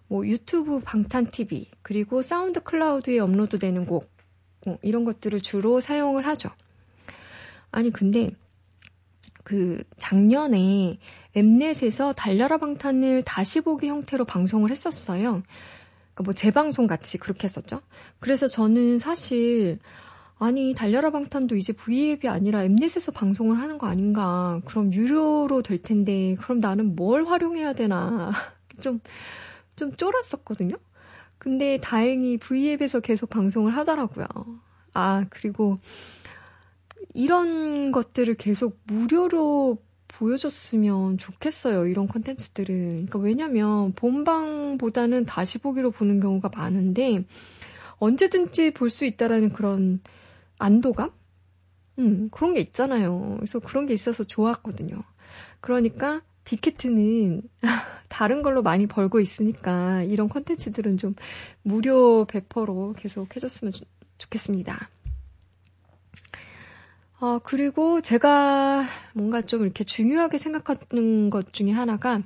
뭐 0.09 0.27
유튜브 0.27 0.79
방탄 0.81 1.27
TV 1.27 1.71
그리고 1.83 2.23
SoundCloud에 2.23 3.19
업로드되는 3.19 3.87
곡 3.87 4.26
뭐 4.26 4.79
이런 4.83 5.05
것들을 5.05 5.41
주로 5.41 5.81
사용을 5.81 6.27
하죠. 6.27 6.51
아니 7.73 7.91
근데 7.91 8.31
그 9.43 9.83
작년에 9.99 10.99
Mnet에서 11.35 12.13
달려라 12.13 12.59
방탄을 12.59 13.23
다시 13.23 13.61
보기 13.61 13.89
형태로 13.89 14.25
방송을 14.25 14.71
했었어요. 14.71 15.43
그러니까 16.17 16.23
뭐 16.25 16.33
재방송 16.33 16.87
같이 16.87 17.19
그렇게 17.19 17.45
했었죠. 17.45 17.81
그래서 18.21 18.49
저는 18.49 18.99
사실 18.99 19.79
아니 20.39 20.75
달려라 20.75 21.11
방탄도 21.11 21.57
이제 21.57 21.73
V앱이 21.75 22.29
아니라 22.29 22.63
Mnet에서 22.65 23.13
방송을 23.13 23.59
하는 23.59 23.77
거 23.77 23.87
아닌가. 23.87 24.61
그럼 24.65 24.93
유료로 24.93 25.63
될 25.63 25.79
텐데 25.79 26.35
그럼 26.41 26.61
나는 26.61 26.97
뭘 26.97 27.25
활용해야 27.25 27.75
되나. 27.75 28.33
좀좀 28.81 29.97
쫄았었거든요. 29.97 30.77
근데 31.39 31.79
다행히 31.79 32.39
V앱에서 32.39 33.01
계속 33.01 33.29
방송을 33.29 33.77
하더라고요. 33.77 34.25
아, 34.95 35.27
그리고 35.29 35.77
이런 37.13 37.93
것들을 37.93 38.35
계속 38.35 38.79
무료로 38.85 39.79
보여줬으면 40.19 41.19
좋겠어요. 41.19 41.87
이런 41.87 42.09
컨텐츠들은. 42.09 42.77
그러니까 43.07 43.19
왜냐면 43.19 43.93
본방보다는 43.93 45.25
다시 45.27 45.59
보기로 45.59 45.91
보는 45.91 46.21
경우가 46.21 46.51
많은데 46.55 47.25
언제든지 47.99 48.73
볼 48.73 48.91
수 48.91 49.05
있다라는 49.05 49.51
그런 49.53 50.01
안도감? 50.59 51.11
음, 51.99 52.29
그런 52.31 52.55
게 52.55 52.61
있잖아요. 52.61 53.35
그래서 53.39 53.59
그런 53.59 53.87
게 53.87 53.95
있어서 53.95 54.25
좋았거든요. 54.25 55.01
그러니까 55.61 56.23
빅히트는 56.45 57.43
다른 58.09 58.43
걸로 58.43 58.63
많이 58.63 58.87
벌고 58.87 59.21
있으니까 59.21 60.03
이런 60.05 60.29
컨텐츠들은 60.29 60.97
좀 60.99 61.15
무료 61.63 62.25
배포로 62.27 62.95
계속 62.99 63.35
해줬으면 63.35 63.73
좋겠습니다. 64.19 64.89
어, 67.19 67.39
그리고 67.43 68.03
제가 68.03 68.85
뭔가 69.15 69.41
좀 69.41 69.63
이렇게 69.63 69.85
중요하게 69.85 70.37
생각하는 70.37 71.31
것 71.31 71.53
중에 71.53 71.71
하나가 71.71 72.21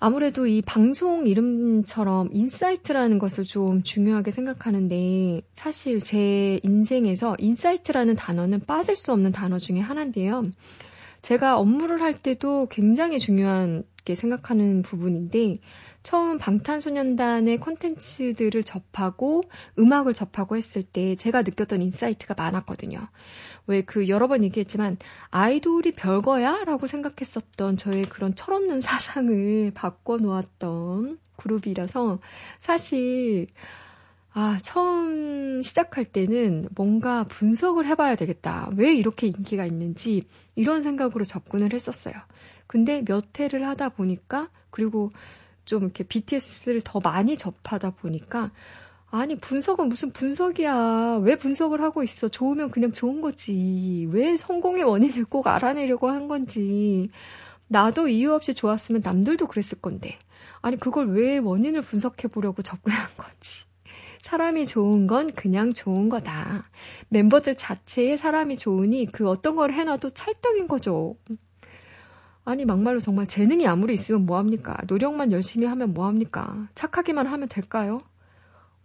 아무래도 0.00 0.46
이 0.46 0.62
방송 0.62 1.26
이름처럼 1.26 2.30
insight라는 2.32 3.18
것을 3.18 3.44
좀 3.44 3.82
중요하게 3.82 4.30
생각하는데 4.30 5.42
사실 5.52 6.00
제 6.00 6.58
인생에서 6.64 7.36
insight라는 7.38 8.16
단어는 8.16 8.60
빠질 8.66 8.96
수 8.96 9.12
없는 9.12 9.30
단어 9.30 9.58
중에 9.58 9.78
하나인데요. 9.78 10.42
제가 11.22 11.58
업무를 11.58 12.02
할 12.02 12.14
때도 12.20 12.68
굉장히 12.70 13.18
중요하게 13.18 14.14
생각하는 14.14 14.82
부분인데 14.82 15.56
처음 16.02 16.38
방탄소년단의 16.38 17.58
콘텐츠들을 17.58 18.62
접하고 18.62 19.42
음악을 19.78 20.14
접하고 20.14 20.56
했을 20.56 20.82
때 20.82 21.14
제가 21.16 21.42
느꼈던 21.42 21.82
insight가 21.82 22.34
많았거든요. 22.34 23.08
왜 23.66 23.82
그 23.82 24.08
여러 24.08 24.26
번 24.28 24.42
얘기했지만 24.44 24.96
아이돌이 25.30 25.92
별거야? 25.92 26.64
라고 26.64 26.86
생각했었던 26.86 27.76
저의 27.76 28.02
그런 28.04 28.34
철없는 28.34 28.80
사상을 28.82 29.72
바꿔놓았던 29.74 31.18
그룹이라서 31.36 32.18
사실 32.58 33.46
아, 34.32 34.58
처음 34.62 35.60
시작할 35.62 36.04
때는 36.04 36.66
뭔가 36.74 37.24
분석을 37.24 37.86
해봐야 37.86 38.14
되겠다. 38.14 38.70
왜 38.76 38.94
이렇게 38.94 39.26
인기가 39.26 39.66
있는지 39.66 40.22
이런 40.54 40.82
생각으로 40.82 41.24
접근을 41.24 41.72
했었어요. 41.72 42.14
근데 42.66 43.02
몇 43.04 43.38
회를 43.38 43.66
하다 43.66 43.90
보니까 43.90 44.48
그리고 44.70 45.10
좀 45.64 45.82
이렇게 45.84 46.04
BTS를 46.04 46.80
더 46.82 47.00
많이 47.00 47.36
접하다 47.36 47.90
보니까 47.90 48.52
아니 49.10 49.36
분석은 49.36 49.88
무슨 49.88 50.12
분석이야. 50.12 51.20
왜 51.22 51.34
분석을 51.36 51.80
하고 51.82 52.04
있어? 52.04 52.28
좋으면 52.28 52.70
그냥 52.70 52.92
좋은 52.92 53.20
거지. 53.20 54.06
왜 54.12 54.36
성공의 54.36 54.84
원인을 54.84 55.24
꼭 55.24 55.48
알아내려고 55.48 56.08
한 56.08 56.28
건지. 56.28 57.10
나도 57.66 58.06
이유 58.08 58.32
없이 58.32 58.54
좋았으면 58.54 59.02
남들도 59.04 59.48
그랬을 59.48 59.80
건데. 59.80 60.16
아니 60.62 60.76
그걸 60.76 61.08
왜 61.10 61.38
원인을 61.38 61.82
분석해 61.82 62.28
보려고 62.28 62.62
접근한 62.62 63.06
건지. 63.16 63.69
사람이 64.30 64.64
좋은 64.64 65.08
건 65.08 65.32
그냥 65.32 65.72
좋은 65.72 66.08
거다. 66.08 66.64
멤버들 67.08 67.56
자체에 67.56 68.16
사람이 68.16 68.56
좋으니 68.58 69.06
그 69.06 69.28
어떤 69.28 69.56
걸 69.56 69.72
해놔도 69.72 70.10
찰떡인 70.10 70.68
거죠. 70.68 71.16
아니 72.44 72.64
막말로 72.64 73.00
정말 73.00 73.26
재능이 73.26 73.66
아무리 73.66 73.94
있으면 73.94 74.26
뭐합니까? 74.26 74.76
노력만 74.86 75.32
열심히 75.32 75.66
하면 75.66 75.92
뭐합니까? 75.94 76.68
착하기만 76.76 77.26
하면 77.26 77.48
될까요? 77.48 77.98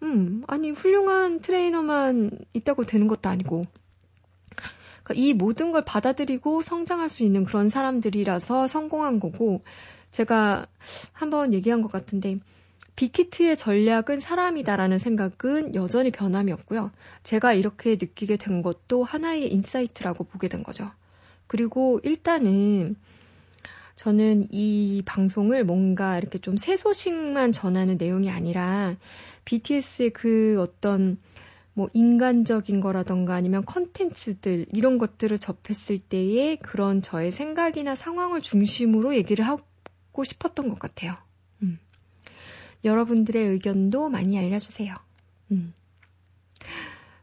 음, 0.02 0.44
아니 0.48 0.72
훌륭한 0.72 1.42
트레이너만 1.42 2.32
있다고 2.54 2.86
되는 2.86 3.06
것도 3.06 3.30
아니고 3.30 3.62
그러니까 5.04 5.14
이 5.14 5.34
모든 5.34 5.72
걸 5.72 5.86
받아들이고 5.86 6.64
성장할 6.64 7.08
수 7.08 7.22
있는 7.22 7.44
그런 7.44 7.70
사람들이라서 7.70 8.66
성공한 8.66 9.20
거고 9.20 9.64
제가 10.10 10.66
한번 11.14 11.54
얘기한 11.54 11.84
것 11.84 11.92
같은데 11.92 12.38
빅히트의 12.96 13.58
전략은 13.58 14.20
사람이다라는 14.20 15.00
생각은 15.00 15.76
여전히 15.76 16.12
변함이 16.12 16.52
없고요. 16.52 16.92
제가 17.24 17.54
이렇게 17.54 17.92
느끼게 17.92 18.38
된 18.38 18.62
것도 18.62 19.04
하나의 19.04 19.52
insight라고 19.52 20.24
보게 20.26 20.48
된 20.48 20.64
거죠. 20.64 20.90
그리고 21.48 22.00
일단은 22.04 22.96
저는 23.96 24.48
이 24.52 25.04
방송을 25.06 25.64
뭔가 25.64 26.18
이렇게 26.18 26.38
좀 26.40 26.58
새 26.58 26.76
소식만 26.76 27.52
전하는 27.52 27.98
내용이 27.98 28.30
아니라 28.30 28.96
BTS의 29.46 30.10
그 30.12 30.58
어떤 30.60 31.18
뭐 31.74 31.90
인간적인 31.94 32.80
거라던가 32.80 33.36
아니면 33.36 33.66
컨텐츠들 33.66 34.68
이런 34.72 34.98
것들을 34.98 35.38
접했을 35.40 36.00
때의 36.00 36.58
그런 36.58 37.02
저의 37.02 37.32
생각이나 37.32 37.96
상황을 37.96 38.42
중심으로 38.42 39.16
얘기를 39.16 39.46
하고 39.46 40.24
싶었던 40.24 40.70
것 40.70 40.80
같아요. 40.80 41.25
여러분들의 42.84 43.44
의견도 43.44 44.10
많이 44.10 44.38
알려주세요. 44.38 44.96
음. 45.52 45.74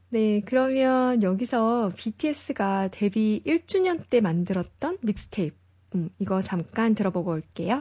네, 0.08 0.42
그러면 0.44 1.22
여기서 1.22 1.92
BTS가 1.96 2.88
데뷔 2.88 3.42
1주년 3.46 4.08
때 4.10 4.20
만들었던 4.20 4.98
믹스테이프, 5.00 5.56
음, 5.94 6.10
이거 6.18 6.42
잠깐 6.42 6.94
들어보고 6.94 7.30
올게요. 7.30 7.80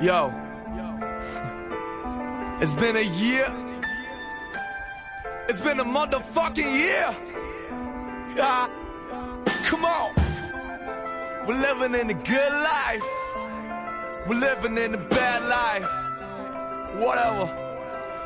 Yo. 0.00 0.30
It's 2.60 2.74
been 2.74 2.96
a 2.96 3.02
year. 3.02 3.46
It's 5.48 5.60
been 5.60 5.78
a 5.78 5.84
motherfucking 5.84 6.72
year. 6.72 7.14
Come 9.64 9.84
on. 9.84 10.25
We're 11.46 11.54
living 11.54 11.94
in 12.00 12.10
a 12.10 12.14
good 12.14 12.52
life. 12.52 13.04
We're 14.26 14.40
living 14.40 14.76
in 14.78 14.94
a 14.94 14.98
bad 14.98 15.42
life. 15.44 17.00
Whatever. 17.00 17.48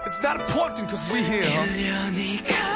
It's 0.06 0.22
not 0.22 0.40
important 0.40 0.86
because 0.86 1.02
we're 1.10 1.22
here, 1.22 1.44
huh? 1.44 2.69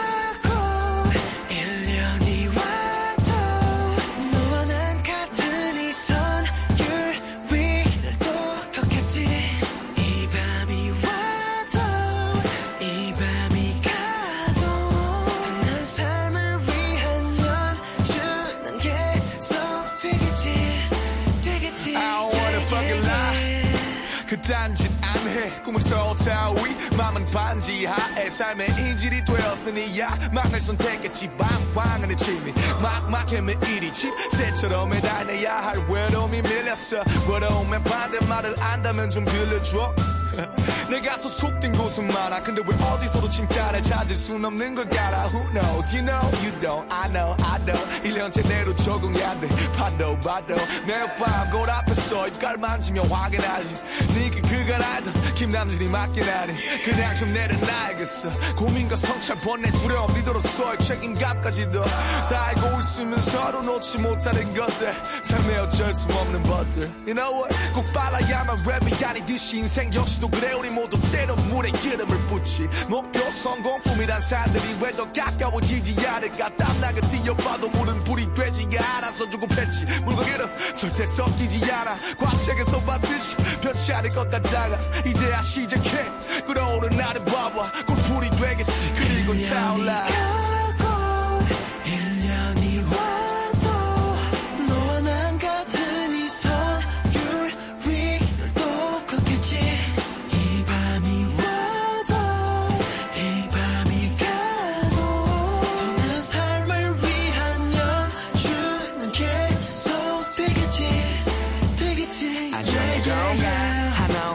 딴 24.45 24.75
짓 24.75 24.91
안 25.01 25.29
해. 25.29 25.51
꿈을 25.63 25.81
쏟아 25.81 26.51
위, 26.51 26.97
맘은 26.97 27.25
반지 27.27 27.87
하에 27.87 28.29
삶의 28.31 28.69
인질이 28.69 29.25
되었으니 29.25 29.99
야망을 29.99 30.61
선택했지. 30.61 31.31
방방하는 31.31 32.17
취미, 32.17 32.53
막막해 32.83 33.41
매일이 33.41 33.93
집새처럼 33.93 34.91
매달려야 34.91 35.67
할 35.67 35.79
외로움이 35.89 36.43
밀렸어. 36.43 37.03
외로움의 37.29 37.83
반대말을 37.85 38.55
안다면 38.61 39.11
좀 39.11 39.25
들려줘. 39.25 39.95
내가 40.95 41.19
소속된 41.19 41.73
곳은 41.77 42.07
많아. 42.07 42.41
근데 42.41 42.63
왜 42.65 42.87
어디서도 42.87 43.29
진짜를 43.29 43.83
찾을 43.83 44.15
순 44.15 44.45
없는 44.45 44.77
걸 44.77 44.87
알아 44.97 45.27
Who 45.27 45.51
knows? 45.51 45.93
You 45.93 46.07
know 46.07 46.23
you 46.41 46.53
don't 46.61 46.87
I 46.89 47.09
know 47.11 47.35
I 47.43 47.59
know. 47.65 47.75
1년째 48.05 48.47
내로 48.47 48.77
적응해야 48.77 49.41
돼. 49.41 49.49
봐도 49.77 50.17
봐도. 50.21 50.55
매일 50.87 51.13
밤 51.17 51.51
거울 51.51 51.69
앞에서 51.69 52.29
입갈 52.29 52.57
만지며 52.59 53.03
확인하지. 53.03 53.75
니가 54.15 54.49
그걸 54.49 54.81
알던 54.81 55.35
김남진이 55.35 55.91
맞긴 55.91 56.23
하니. 56.23 56.55
그냥 56.85 57.15
좀 57.17 57.33
내려놔야겠어. 57.33 58.55
고민과 58.55 58.95
성찰 58.95 59.37
번뇌 59.39 59.73
두려움 59.73 60.15
리더로서의 60.15 60.79
책임감까지도 60.79 61.85
다 61.85 62.47
알고 62.51 62.79
있으면 62.79 63.21
서로 63.21 63.63
놓지 63.63 63.99
못하는 63.99 64.55
것들. 64.55 64.95
삶에 65.25 65.59
어쩔 65.59 65.93
수 65.93 66.07
없는 66.17 66.41
것들. 66.45 66.83
You 67.05 67.15
know 67.15 67.35
what? 67.35 67.53
꼭 67.75 67.85
빨라야만 67.93 68.63
랩이 68.63 69.05
아니듯이 69.05 69.59
인생 69.59 69.93
역시도 69.93 70.31
그래. 70.31 70.53
우리 70.53 70.71
모두 70.71 70.84
때론 71.13 71.37
물에 71.51 71.71
기름을 71.71 72.19
붓지. 72.29 72.69
목표 72.89 73.21
성공 73.33 73.81
꿈이란 73.83 74.21
산들이 74.21 74.77
왜 74.81 74.93
더 74.95 75.11
가까워지지 75.13 76.07
않을까. 76.07 76.55
땀나게 76.57 77.01
뛰어봐도 77.11 77.69
물은 77.69 78.05
불이 78.05 78.33
되지가 78.35 78.97
않아서 78.99 79.29
조급했지. 79.29 79.85
물과 80.05 80.23
기름 80.23 80.51
절대 80.77 81.05
섞이지 81.05 81.71
않아. 81.73 81.97
과책에서 82.19 82.81
받듯이 82.83 83.37
변치 83.61 83.93
않을 83.93 84.11
것 84.11 84.31
같다가 84.31 84.79
이제야 85.05 85.43
시작해. 85.43 86.05
끓어오른 86.47 86.97
나를 86.97 87.25
봐봐. 87.25 87.73
곧 87.87 87.95
불이 88.09 88.31
되겠지. 88.31 88.95
그리고 88.97 89.35
타올라 89.49 90.07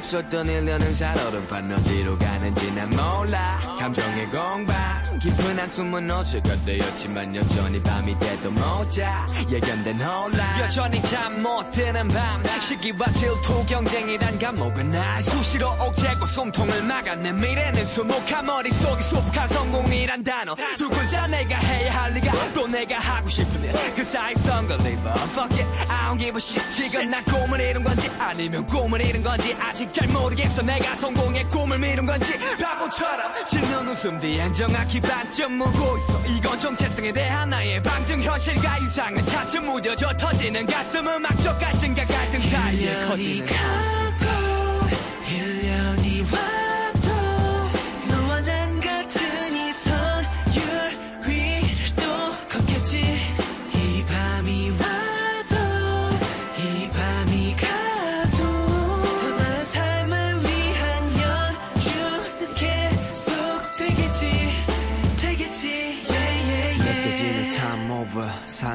없었던 0.09 0.47
1년을 0.47 0.91
살아도 0.95 1.39
반 1.45 1.71
어디로 1.71 2.17
가는지 2.17 2.71
난 2.73 2.89
몰라. 2.89 3.59
감정의 3.79 4.25
공방 4.31 5.19
깊은 5.21 5.59
한숨은 5.59 6.09
어제가 6.09 6.55
되었지만 6.65 7.35
여전히 7.35 7.81
밤이 7.83 8.17
돼도 8.17 8.49
못자. 8.49 9.27
예견된 9.51 9.99
혼란 10.01 10.61
여전히 10.61 10.99
잠 11.03 11.39
못 11.43 11.69
드는 11.71 12.07
밤. 12.07 12.43
시기와 12.59 13.05
질투 13.13 13.63
경쟁이란 13.67 14.39
감옥은 14.39 14.89
날 14.89 15.21
수시로 15.23 15.69
옥죄고 15.79 16.25
숨통을 16.25 16.83
막아 16.83 17.15
내 17.15 17.31
미래는 17.31 17.85
수목한 17.85 18.45
머릿속에 18.45 19.03
수북한 19.03 19.47
성공이란 19.49 20.23
단어. 20.23 20.55
두 20.75 20.89
글자 20.89 21.27
내가 21.27 21.55
해야 21.57 22.01
할 22.03 22.11
리가 22.13 22.31
또 22.53 22.65
내가 22.67 22.97
하고 22.99 23.29
싶은 23.29 23.63
일그 23.63 24.03
사이 24.05 24.33
썬걸리버 24.35 25.09
Fuck 25.33 25.59
it 25.59 25.91
I 25.91 26.09
don't 26.09 26.19
give 26.19 26.35
a 26.35 26.41
shit. 26.41 26.71
지금 26.73 27.09
난 27.11 27.23
꿈을 27.25 27.61
이룬 27.61 27.83
건지 27.83 28.09
아니면 28.17 28.65
꿈을 28.65 29.01
이룬 29.01 29.21
건지 29.21 29.55
아직 29.59 29.91
잘 29.99 30.07
모르겠어. 30.07 30.61
내가 30.61 30.95
성공의 30.95 31.49
꿈을 31.49 31.77
미룬 31.77 32.05
건지 32.05 32.33
바보처럼 32.61 33.33
짓는 33.45 33.87
웃음 33.89 34.17
뒤엔 34.17 34.53
정확히 34.53 35.01
반쯤 35.01 35.53
묻고 35.53 35.97
있어. 35.97 36.25
이건 36.25 36.59
정체성에 36.59 37.11
대한 37.11 37.49
나의 37.49 37.83
방증. 37.83 38.21
현실과 38.21 38.77
이상은 38.77 39.25
차츰 39.25 39.65
무뎌져 39.65 40.15
터지는 40.15 40.65
가슴. 40.65 41.05
음악적 41.05 41.59
갈증과 41.59 42.05
갈등 42.05 42.39
사이에 42.39 43.05
커지는 43.07 43.45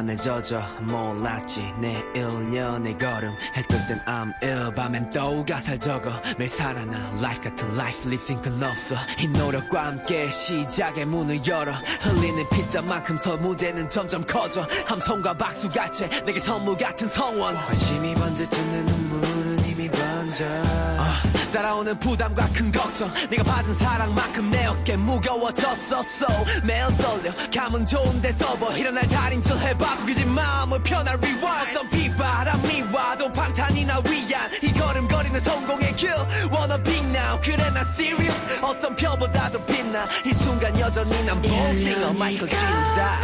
삶에 0.04 0.16
젖어 0.16 0.62
몰랐지. 0.80 1.72
내 1.78 2.02
1년의 2.14 2.98
걸음. 2.98 3.34
했던 3.56 3.86
땐 3.86 4.00
I'm 4.06 4.32
ill. 4.42 4.74
밤엔 4.74 5.10
또 5.10 5.44
가사를 5.44 5.80
적어. 5.80 6.12
매일 6.38 6.48
살아나 6.48 6.98
life 7.18 7.42
같은 7.42 7.72
life 7.74 8.10
립싱크는 8.10 8.62
없어. 8.62 8.96
이 9.18 9.28
노력과 9.28 9.86
함께 9.86 10.30
시작의 10.30 11.06
문을 11.06 11.46
열어. 11.46 11.72
흘리는 12.00 12.48
피자만큼 12.50 13.16
서 13.18 13.36
무대는 13.36 13.88
점점 13.88 14.24
커져. 14.26 14.66
함성과 14.86 15.34
박수 15.34 15.68
같이 15.68 16.08
내게 16.24 16.38
선물 16.38 16.76
같은 16.76 17.08
성원. 17.08 17.54
관심이 17.54 18.14
번져준 18.14 18.72
내 18.72 18.82
눈물은 18.82 19.66
이미 19.66 19.88
번져. 19.88 20.44
uh. 20.44 21.43
따라오는 21.54 21.96
부담과 22.00 22.48
큰 22.52 22.72
걱정. 22.72 23.08
네가 23.30 23.44
받은 23.44 23.74
사랑만큼 23.74 24.50
내 24.50 24.66
어깨 24.66 24.96
무거워졌었어. 24.96 26.26
매일 26.66 26.84
떨려. 26.98 27.32
감은 27.54 27.86
좋은데 27.86 28.36
더버 28.36 28.76
일어날 28.76 29.06
달인줄 29.08 29.56
해봐. 29.60 29.98
구기진 29.98 30.30
마음을 30.34 30.82
편할 30.82 31.14
rewind 31.14 31.76
어떤 31.76 31.88
비바람이 31.90 32.82
와도 32.92 33.32
방탄이 33.32 33.84
나 33.84 34.00
위한 34.00 34.50
이 34.64 34.72
걸음거리는 34.72 35.38
성공의 35.38 35.94
길 35.94 36.10
wanna 36.52 36.82
be 36.82 36.98
now. 37.10 37.40
그래 37.40 37.70
나 37.70 37.82
serious. 37.92 38.36
어떤 38.60 38.96
별보다도 38.96 39.64
빛나. 39.64 40.06
이 40.26 40.34
순간 40.34 40.76
여전히 40.80 41.24
난 41.24 41.40
볼싱어 41.40 42.12
마이클 42.14 42.48
진다 42.48 43.18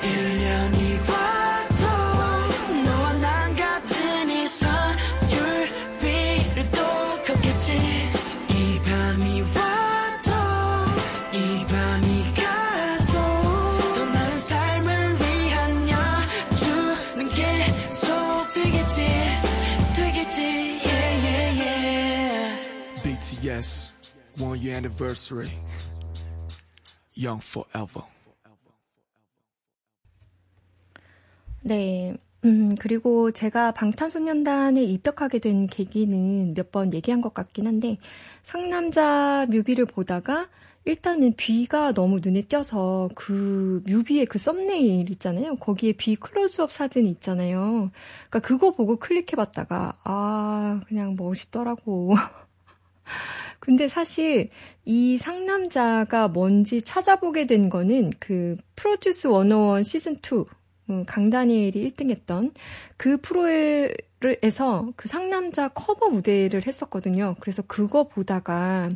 1년이 0.00 0.87
one 24.40 24.58
year 24.60 24.76
anniversary 24.76 25.48
Young 27.16 27.40
Forever 27.44 28.04
네 31.62 32.16
음, 32.44 32.76
그리고 32.78 33.32
제가 33.32 33.72
방탄소년단에 33.72 34.82
입덕하게 34.84 35.40
된 35.40 35.66
계기는 35.66 36.54
몇 36.54 36.70
번 36.70 36.94
얘기한 36.94 37.20
것 37.20 37.34
같긴 37.34 37.66
한데, 37.66 37.98
상남자 38.42 39.46
뮤비를 39.50 39.86
보다가 39.86 40.48
일단은 40.84 41.34
비가 41.36 41.92
너무 41.92 42.20
눈에 42.22 42.42
띄어서 42.42 43.10
그 43.16 43.82
뮤비의 43.86 44.26
그 44.26 44.38
썸네일 44.38 45.10
있잖아요. 45.10 45.56
거기에 45.56 45.92
비 45.92 46.14
클로즈업 46.16 46.70
사진 46.70 47.06
있잖아요. 47.06 47.90
그러니까 48.30 48.38
그거 48.40 48.70
보고 48.72 48.96
클릭해봤다가, 48.96 49.98
아, 50.04 50.80
그냥 50.86 51.16
멋있더라고. 51.18 52.14
근데 53.60 53.88
사실 53.88 54.48
이 54.84 55.18
상남자가 55.18 56.28
뭔지 56.28 56.82
찾아보게 56.82 57.46
된 57.46 57.68
거는 57.68 58.12
그 58.18 58.56
프로듀스 58.76 59.28
101 59.28 59.84
시즌 59.84 60.16
2 60.16 60.44
음, 60.90 61.04
강다니엘이 61.04 61.90
1등 61.90 62.10
했던 62.10 62.52
그 62.96 63.18
프로에서 63.18 64.90
그 64.96 65.08
상남자 65.08 65.68
커버 65.68 66.08
무대를 66.08 66.66
했었거든요. 66.66 67.36
그래서 67.40 67.62
그거 67.62 68.08
보다가 68.08 68.90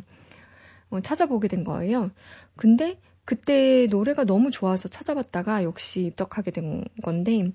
어, 0.89 1.01
찾아보게 1.01 1.47
된 1.47 1.63
거예요. 1.63 2.11
근데 2.55 2.99
그때 3.25 3.87
노래가 3.89 4.25
너무 4.25 4.51
좋아서 4.51 4.89
찾아봤다가 4.89 5.63
역시 5.63 6.01
입덕하게 6.05 6.51
된 6.51 6.83
건데 7.03 7.51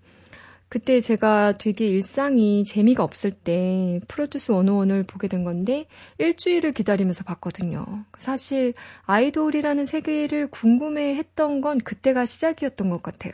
그때 0.69 1.01
제가 1.01 1.53
되게 1.53 1.87
일상이 1.87 2.65
재미가 2.65 3.03
없을 3.03 3.31
때 3.31 4.01
프로듀스 4.07 4.53
101을 4.53 5.07
보게 5.07 5.27
된 5.27 5.43
건데 5.43 5.87
일주일을 6.19 6.73
기다리면서 6.73 7.25
봤거든요. 7.25 7.85
사실 8.19 8.75
아이돌이라는 9.05 9.87
세계를 9.87 10.49
궁금해 10.49 11.15
했던 11.17 11.61
건 11.63 11.79
그때가 11.79 12.27
시작이었던 12.27 12.91
것 12.91 13.03
같아요. 13.03 13.33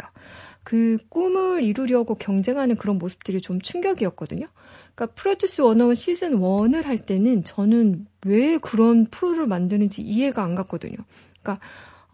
그 0.62 0.96
꿈을 1.08 1.62
이루려고 1.62 2.14
경쟁하는 2.14 2.76
그런 2.76 2.98
모습들이 2.98 3.40
좀 3.40 3.60
충격이었거든요. 3.60 4.46
그러니까 4.94 5.14
프로듀스 5.14 5.62
101 5.62 5.94
시즌 5.96 6.38
1을 6.38 6.84
할 6.84 6.98
때는 6.98 7.44
저는 7.44 8.06
왜 8.24 8.58
그런 8.58 9.06
프로를 9.06 9.46
만드는지 9.46 10.02
이해가 10.02 10.42
안 10.42 10.54
갔거든요. 10.54 10.96
그러니까 11.42 11.64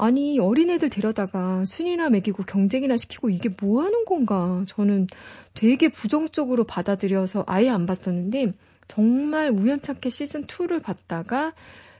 아니, 0.00 0.38
어린애들 0.38 0.88
데려다가 0.88 1.64
순위나 1.66 2.08
매기고 2.10 2.44
경쟁이나 2.44 2.96
시키고 2.96 3.28
이게 3.30 3.50
뭐 3.60 3.82
하는 3.82 4.04
건가. 4.06 4.64
저는 4.66 5.06
되게 5.54 5.88
부정적으로 5.88 6.64
받아들여서 6.64 7.44
아예 7.46 7.68
안 7.68 7.86
봤었는데, 7.86 8.52
정말 8.88 9.50
우연찮게 9.50 10.08
시즌 10.10 10.46
2를 10.46 10.82
봤다가 10.82 11.52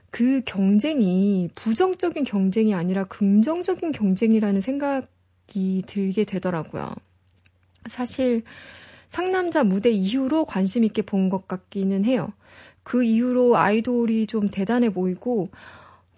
그 0.09 0.41
경쟁이 0.45 1.49
부정적인 1.55 2.23
경쟁이 2.25 2.73
아니라 2.73 3.05
긍정적인 3.05 3.91
경쟁이라는 3.93 4.59
생각이 4.59 5.83
들게 5.85 6.23
되더라고요. 6.25 6.93
사실 7.87 8.41
상남자 9.09 9.63
무대 9.63 9.89
이후로 9.89 10.45
관심 10.45 10.83
있게 10.83 11.01
본 11.01 11.29
것 11.29 11.47
같기는 11.47 12.03
해요. 12.05 12.33
그 12.83 13.03
이후로 13.03 13.57
아이돌이 13.57 14.27
좀 14.27 14.49
대단해 14.49 14.89
보이고, 14.89 15.47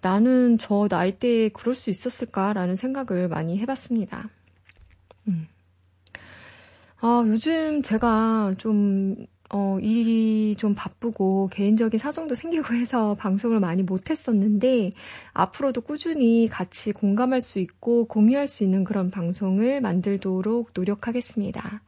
나는 0.04 0.58
저 0.58 0.86
나이대에 0.90 1.48
그럴 1.48 1.74
수 1.74 1.88
있었을까라는 1.88 2.76
생각을 2.76 3.26
많이 3.26 3.58
해봤습니다. 3.58 4.28
음. 5.28 5.48
아, 7.00 7.24
요즘 7.26 7.80
제가 7.80 8.54
좀, 8.58 9.16
어, 9.48 9.78
일이 9.80 10.56
좀 10.58 10.74
바쁘고 10.74 11.48
개인적인 11.50 11.98
사정도 11.98 12.34
생기고 12.34 12.74
해서 12.74 13.14
방송을 13.18 13.60
많이 13.60 13.82
못했었는데, 13.82 14.90
앞으로도 15.32 15.80
꾸준히 15.80 16.48
같이 16.50 16.92
공감할 16.92 17.40
수 17.40 17.58
있고 17.58 18.04
공유할 18.04 18.46
수 18.46 18.62
있는 18.62 18.84
그런 18.84 19.10
방송을 19.10 19.80
만들도록 19.80 20.72
노력하겠습니다. 20.74 21.82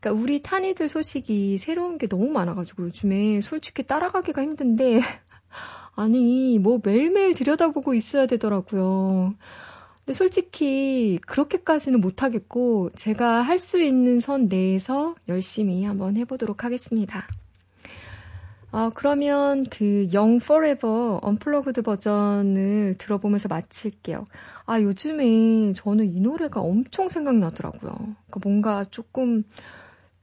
그러니까 0.00 0.22
우리 0.22 0.40
탄이들 0.40 0.88
소식이 0.88 1.58
새로운 1.58 1.98
게 1.98 2.06
너무 2.06 2.30
많아가지고 2.30 2.84
요즘에 2.84 3.42
솔직히 3.42 3.82
따라가기가 3.82 4.40
힘든데, 4.40 5.00
아니, 5.98 6.60
뭐 6.60 6.80
매일매일 6.84 7.34
들여다보고 7.34 7.92
있어야 7.92 8.26
되더라고요. 8.26 9.34
근데 9.98 10.12
솔직히 10.12 11.18
그렇게까지는 11.26 12.00
못하겠고, 12.00 12.90
제가 12.94 13.42
할 13.42 13.58
수 13.58 13.82
있는 13.82 14.20
선 14.20 14.46
내에서 14.46 15.16
열심히 15.28 15.84
한번 15.84 16.16
해보도록 16.16 16.62
하겠습니다. 16.62 17.26
아, 18.70 18.90
그러면 18.94 19.64
그 19.70 20.06
Young 20.14 20.44
Forever 20.44 21.18
언플러그드 21.22 21.82
버전을 21.82 22.94
들어보면서 22.98 23.48
마칠게요. 23.48 24.24
아, 24.66 24.80
요즘에 24.80 25.72
저는 25.74 26.14
이 26.14 26.20
노래가 26.20 26.60
엄청 26.60 27.08
생각나더라고요. 27.08 27.90
그러니까 27.90 28.40
뭔가 28.42 28.84
조금 28.90 29.42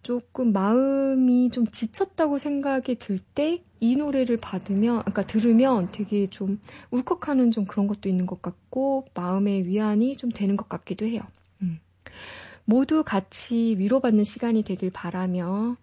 조금 0.05 0.53
마음이 0.53 1.49
좀 1.49 1.65
지쳤다고 1.65 2.37
생각이 2.37 2.95
들 2.95 3.19
때 3.33 3.63
이 3.85 3.95
노래를 3.95 4.37
받으면, 4.37 5.01
그러니까 5.01 5.27
들으면 5.27 5.89
되게 5.91 6.25
좀 6.27 6.59
울컥하는 6.91 7.51
좀 7.51 7.65
그런 7.65 7.87
것도 7.87 8.09
있는 8.09 8.25
것 8.25 8.41
같고 8.41 9.05
마음의 9.13 9.67
위안이 9.67 10.15
좀 10.15 10.31
되는 10.31 10.57
것 10.57 10.69
같기도 10.69 11.05
해요. 11.05 11.21
음. 11.61 11.79
모두 12.65 13.03
같이 13.03 13.75
위로받는 13.77 14.23
시간이 14.23 14.63
되길 14.63 14.91
바라며 14.91 15.77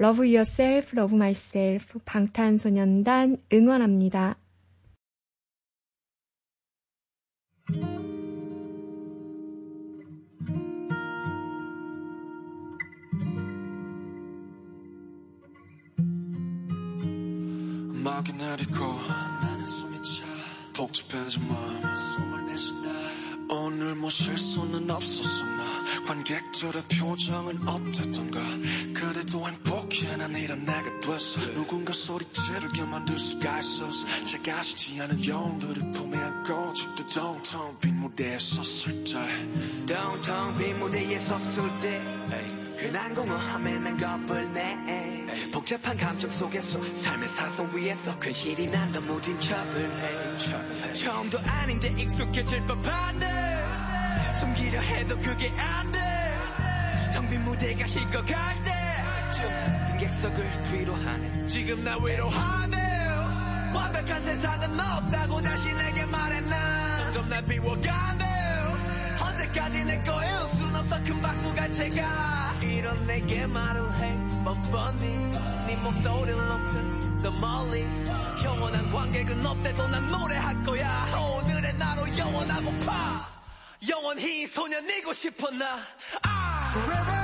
Love 0.00 0.28
Yourself, 0.36 0.98
Love 0.98 1.16
Myself 1.16 1.98
방탄소년단 2.04 3.38
응원합니다. 3.52 4.36
음악이 17.98 18.32
내리고 18.34 18.96
나는 19.42 19.66
숨이 19.66 19.96
차 19.96 20.24
복잡해진 20.72 21.48
마음 21.48 21.96
숨을 21.96 22.46
내쉬나 22.46 22.88
오늘 23.50 23.96
뭐 23.96 24.08
실수는 24.08 24.88
없었었나. 24.88 26.04
관객들의 26.06 26.82
표정은 26.82 27.66
어땠던가. 27.66 28.40
그래도 28.94 29.48
행복해 29.48 30.16
난 30.16 30.30
이런 30.36 30.64
내가 30.64 31.00
됐어. 31.00 31.40
누군가 31.54 31.92
소리 31.92 32.24
지르게 32.26 32.84
만들 32.84 33.18
수가 33.18 33.58
있었어 33.58 34.06
작아지지 34.26 35.00
않은 35.00 35.26
영웅들을 35.26 35.92
품에 35.92 36.18
안고 36.18 36.74
집도 36.74 37.04
텅텅 37.06 37.78
빈 37.80 37.96
무대에 37.96 38.38
섰을 38.38 39.02
때. 39.02 39.92
텅텅 39.92 40.56
빈 40.56 40.78
무대에 40.78 41.18
섰을 41.18 41.80
때. 41.80 42.00
흔한 42.78 43.12
공허함에 43.12 43.78
난 43.80 43.96
겁을 43.96 44.52
내 44.52 44.76
복잡한 45.52 45.96
감정 45.96 46.30
속에서 46.30 46.78
삶의 46.94 47.28
사선 47.28 47.76
위에서 47.76 48.18
근실이 48.18 48.66
난 48.68 48.90
너무 48.92 49.20
딘 49.20 49.38
척을 49.38 50.00
해. 50.00 50.94
처음도 50.94 51.38
아닌데 51.44 51.88
익숙해질 51.96 52.66
법한데 52.66 53.26
숨기려 54.40 54.80
해도 54.80 55.18
그게 55.20 55.50
안돼 55.50 55.98
텅 57.14 57.28
빈 57.28 57.42
무대가 57.44 57.86
식어갈 57.86 58.56
때쯤 58.62 59.98
객석을 60.00 60.62
뒤로 60.64 60.94
하네. 60.94 61.46
지금 61.46 61.82
나 61.84 61.96
위로하네. 61.98 62.76
완벽한 63.74 64.22
세상은 64.22 64.78
없다고 64.78 65.40
자신에게 65.42 66.04
말했나. 66.06 66.96
점점 67.02 67.28
날 67.28 67.44
비워가네. 67.44 68.24
언제까지 69.20 69.84
내 69.84 70.00
거일 70.02 70.30
순 70.52 70.74
없어. 70.76 71.02
큰 71.02 71.20
박수가 71.20 71.70
채가 71.72 72.58
이런 72.62 73.06
내게 73.06 73.46
말을 73.46 73.92
해 74.00 74.27
뻔뻔히 74.44 75.08
네 75.66 75.76
목소리를 75.76 76.36
높여 76.36 77.20
더 77.22 77.30
멀리 77.32 77.82
영원한 78.44 78.90
관객은 78.90 79.44
없대도 79.44 79.88
난 79.88 80.10
노래할 80.10 80.62
거야. 80.62 81.06
오늘의 81.44 81.74
나로 81.76 82.16
영원하고파. 82.16 83.28
영원히 83.88 84.46
소년이고 84.46 85.12
싶어 85.12 85.50
나. 85.50 85.78
아. 86.22 87.17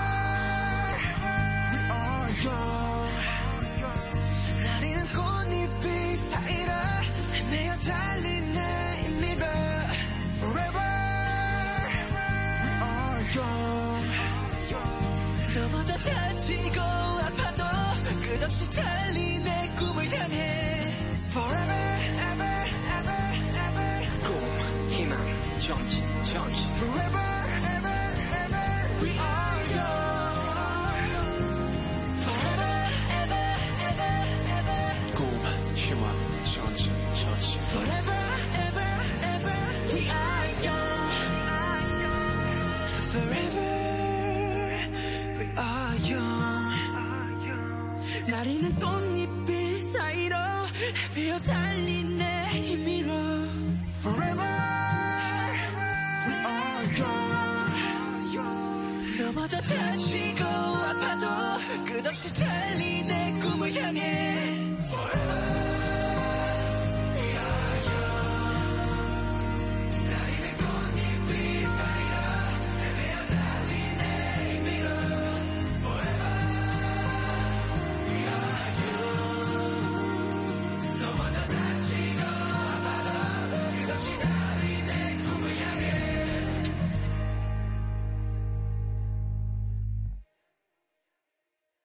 끝없이 18.43 18.70
달린 18.72 19.43
내 19.43 19.70
꿈을 19.78 20.04
향해 20.12 20.93
Forever 21.30 21.74
ever 22.32 22.68
ever 22.97 23.20
ever 23.56 24.08
꿈 24.24 24.89
희망 24.89 25.60
정신 25.60 26.06
정신 26.24 26.72
Forever 26.76 27.33